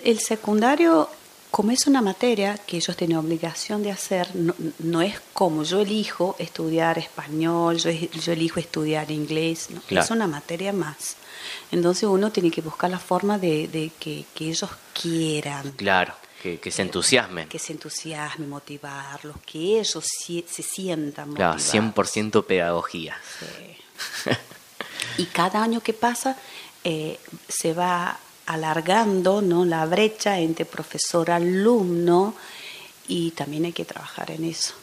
el 0.04 0.18
secundario 0.20 1.08
como 1.52 1.70
es 1.70 1.86
una 1.86 2.00
materia 2.00 2.56
que 2.56 2.78
ellos 2.78 2.96
tienen 2.96 3.18
obligación 3.18 3.82
de 3.82 3.90
hacer, 3.92 4.26
no, 4.34 5.02
es 5.02 5.20
como 5.34 5.64
yo 5.64 5.80
elijo 5.80 6.34
estudiar 6.38 6.98
español, 6.98 7.76
yo, 7.76 7.90
yo 7.90 8.32
elijo 8.32 8.58
estudiar 8.58 9.10
inglés, 9.10 9.68
es 9.90 10.10
una 10.10 10.26
materia 10.26 10.72
más. 10.72 11.16
Entonces 11.70 12.04
uno 12.04 12.32
tiene 12.32 12.50
que 12.50 12.62
buscar 12.62 12.88
la 12.88 12.98
forma 12.98 13.36
de, 13.36 13.92
que, 14.00 14.24
ellos 14.40 14.70
quieran. 14.98 15.72
Claro, 15.72 16.14
que, 16.42 16.70
se 16.70 16.80
entusiasmen. 16.80 17.50
Que 17.50 17.58
se 17.58 17.74
entusiasmen, 17.74 18.48
motivarlos, 18.48 19.36
que 19.44 19.78
ellos 19.78 20.04
se 20.26 20.62
sientan 20.62 21.28
motivados. 21.28 21.70
Claro, 21.70 21.92
100% 21.94 22.46
pedagogía. 22.46 23.14
y 25.18 25.26
cada 25.26 25.62
año 25.62 25.82
que 25.82 25.92
pasa 25.92 26.34
eh, 26.82 27.20
se 27.46 27.74
va 27.74 28.18
alargando 28.46 29.42
¿no? 29.42 29.64
la 29.64 29.84
brecha 29.86 30.38
entre 30.38 30.64
profesor-alumno 30.64 32.34
y 33.08 33.32
también 33.32 33.64
hay 33.64 33.72
que 33.72 33.84
trabajar 33.84 34.30
en 34.30 34.44
eso. 34.44 34.74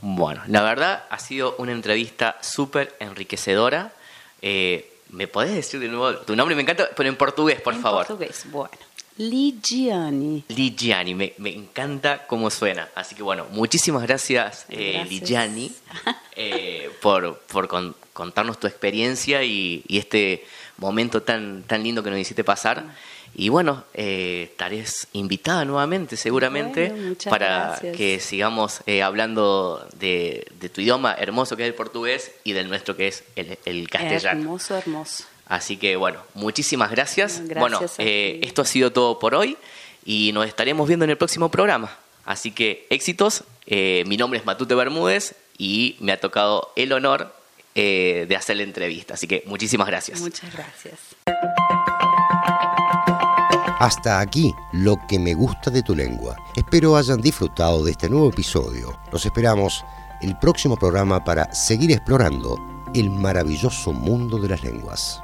Bueno, 0.00 0.42
la 0.48 0.62
verdad 0.62 1.04
ha 1.10 1.18
sido 1.18 1.54
una 1.58 1.72
entrevista 1.72 2.36
súper 2.40 2.96
enriquecedora. 2.98 3.92
Eh, 4.40 4.88
¿Me 5.10 5.28
podés 5.28 5.54
decir 5.54 5.78
de 5.78 5.88
nuevo 5.88 6.16
tu 6.18 6.34
nombre? 6.34 6.56
Me 6.56 6.62
encanta, 6.62 6.88
pero 6.96 7.08
en 7.08 7.16
portugués, 7.16 7.60
por 7.60 7.74
favor. 7.80 8.02
En 8.02 8.06
portugués, 8.08 8.44
bueno. 8.50 8.72
Ligiani. 9.18 10.44
Ligiani, 10.48 11.14
me, 11.14 11.34
me, 11.38 11.54
encanta 11.54 12.26
cómo 12.26 12.50
suena. 12.50 12.88
Así 12.94 13.14
que 13.14 13.22
bueno, 13.22 13.46
muchísimas 13.50 14.02
gracias, 14.02 14.66
eh, 14.70 15.04
Ligiani, 15.08 15.70
eh, 16.36 16.90
por, 17.00 17.38
por 17.40 17.68
contarnos 18.12 18.58
tu 18.58 18.66
experiencia 18.66 19.42
y, 19.44 19.84
y 19.86 19.98
este 19.98 20.46
momento 20.82 21.22
tan, 21.22 21.62
tan 21.62 21.82
lindo 21.82 22.02
que 22.02 22.10
nos 22.10 22.18
hiciste 22.18 22.44
pasar. 22.44 22.84
Y 23.34 23.48
bueno, 23.48 23.84
eh, 23.94 24.54
invitada 25.14 25.64
nuevamente 25.64 26.18
seguramente 26.18 27.16
para 27.30 27.80
que 27.96 28.20
sigamos 28.20 28.82
eh, 28.86 29.02
hablando 29.02 29.86
de, 29.98 30.46
tu 30.74 30.82
idioma 30.82 31.14
hermoso 31.14 31.56
que 31.56 31.62
es 31.62 31.68
el 31.68 31.74
portugués 31.74 32.32
y 32.44 32.52
del 32.52 32.68
nuestro 32.68 32.94
que 32.94 33.08
es 33.08 33.24
el, 33.36 33.88
castellano. 33.88 34.40
Hermoso, 34.40 34.76
hermoso. 34.76 35.24
Así 35.46 35.78
que 35.78 35.96
bueno, 35.96 36.20
muchísimas 36.34 36.90
gracias. 36.90 37.42
bueno, 37.56 37.80
eh, 37.96 38.40
esto 38.42 38.62
ha 38.62 38.66
sido 38.66 38.92
todo 38.92 39.18
por 39.18 39.34
hoy 39.34 39.56
y 40.04 40.32
nos 40.32 40.46
estaremos 40.46 40.86
viendo 40.86 41.04
en 41.04 41.10
el 41.10 41.16
próximo 41.16 41.50
programa. 41.50 41.96
Así 42.26 42.50
que 42.50 42.86
éxitos. 42.90 43.44
mi 43.66 44.16
nombre 44.18 44.40
es 44.40 44.44
Matute 44.44 44.74
Bermúdez 44.74 45.34
y 45.56 45.96
me 46.00 46.12
ha 46.12 46.20
tocado 46.20 46.72
el 46.76 46.92
honor 46.92 47.32
eh, 47.74 48.26
de 48.28 48.36
hacer 48.36 48.56
la 48.56 48.62
entrevista. 48.64 49.14
Así 49.14 49.26
que 49.26 49.42
muchísimas 49.46 49.86
gracias. 49.86 50.20
Muchas 50.20 50.52
gracias. 50.52 50.98
Hasta 53.78 54.20
aquí 54.20 54.54
lo 54.72 54.96
que 55.08 55.18
me 55.18 55.34
gusta 55.34 55.70
de 55.70 55.82
tu 55.82 55.94
lengua. 55.96 56.36
Espero 56.54 56.96
hayan 56.96 57.20
disfrutado 57.20 57.84
de 57.84 57.90
este 57.90 58.08
nuevo 58.08 58.30
episodio. 58.30 58.96
Los 59.10 59.26
esperamos 59.26 59.84
el 60.20 60.38
próximo 60.38 60.76
programa 60.76 61.24
para 61.24 61.52
seguir 61.52 61.90
explorando 61.90 62.56
el 62.94 63.10
maravilloso 63.10 63.92
mundo 63.92 64.38
de 64.38 64.48
las 64.50 64.62
lenguas. 64.62 65.20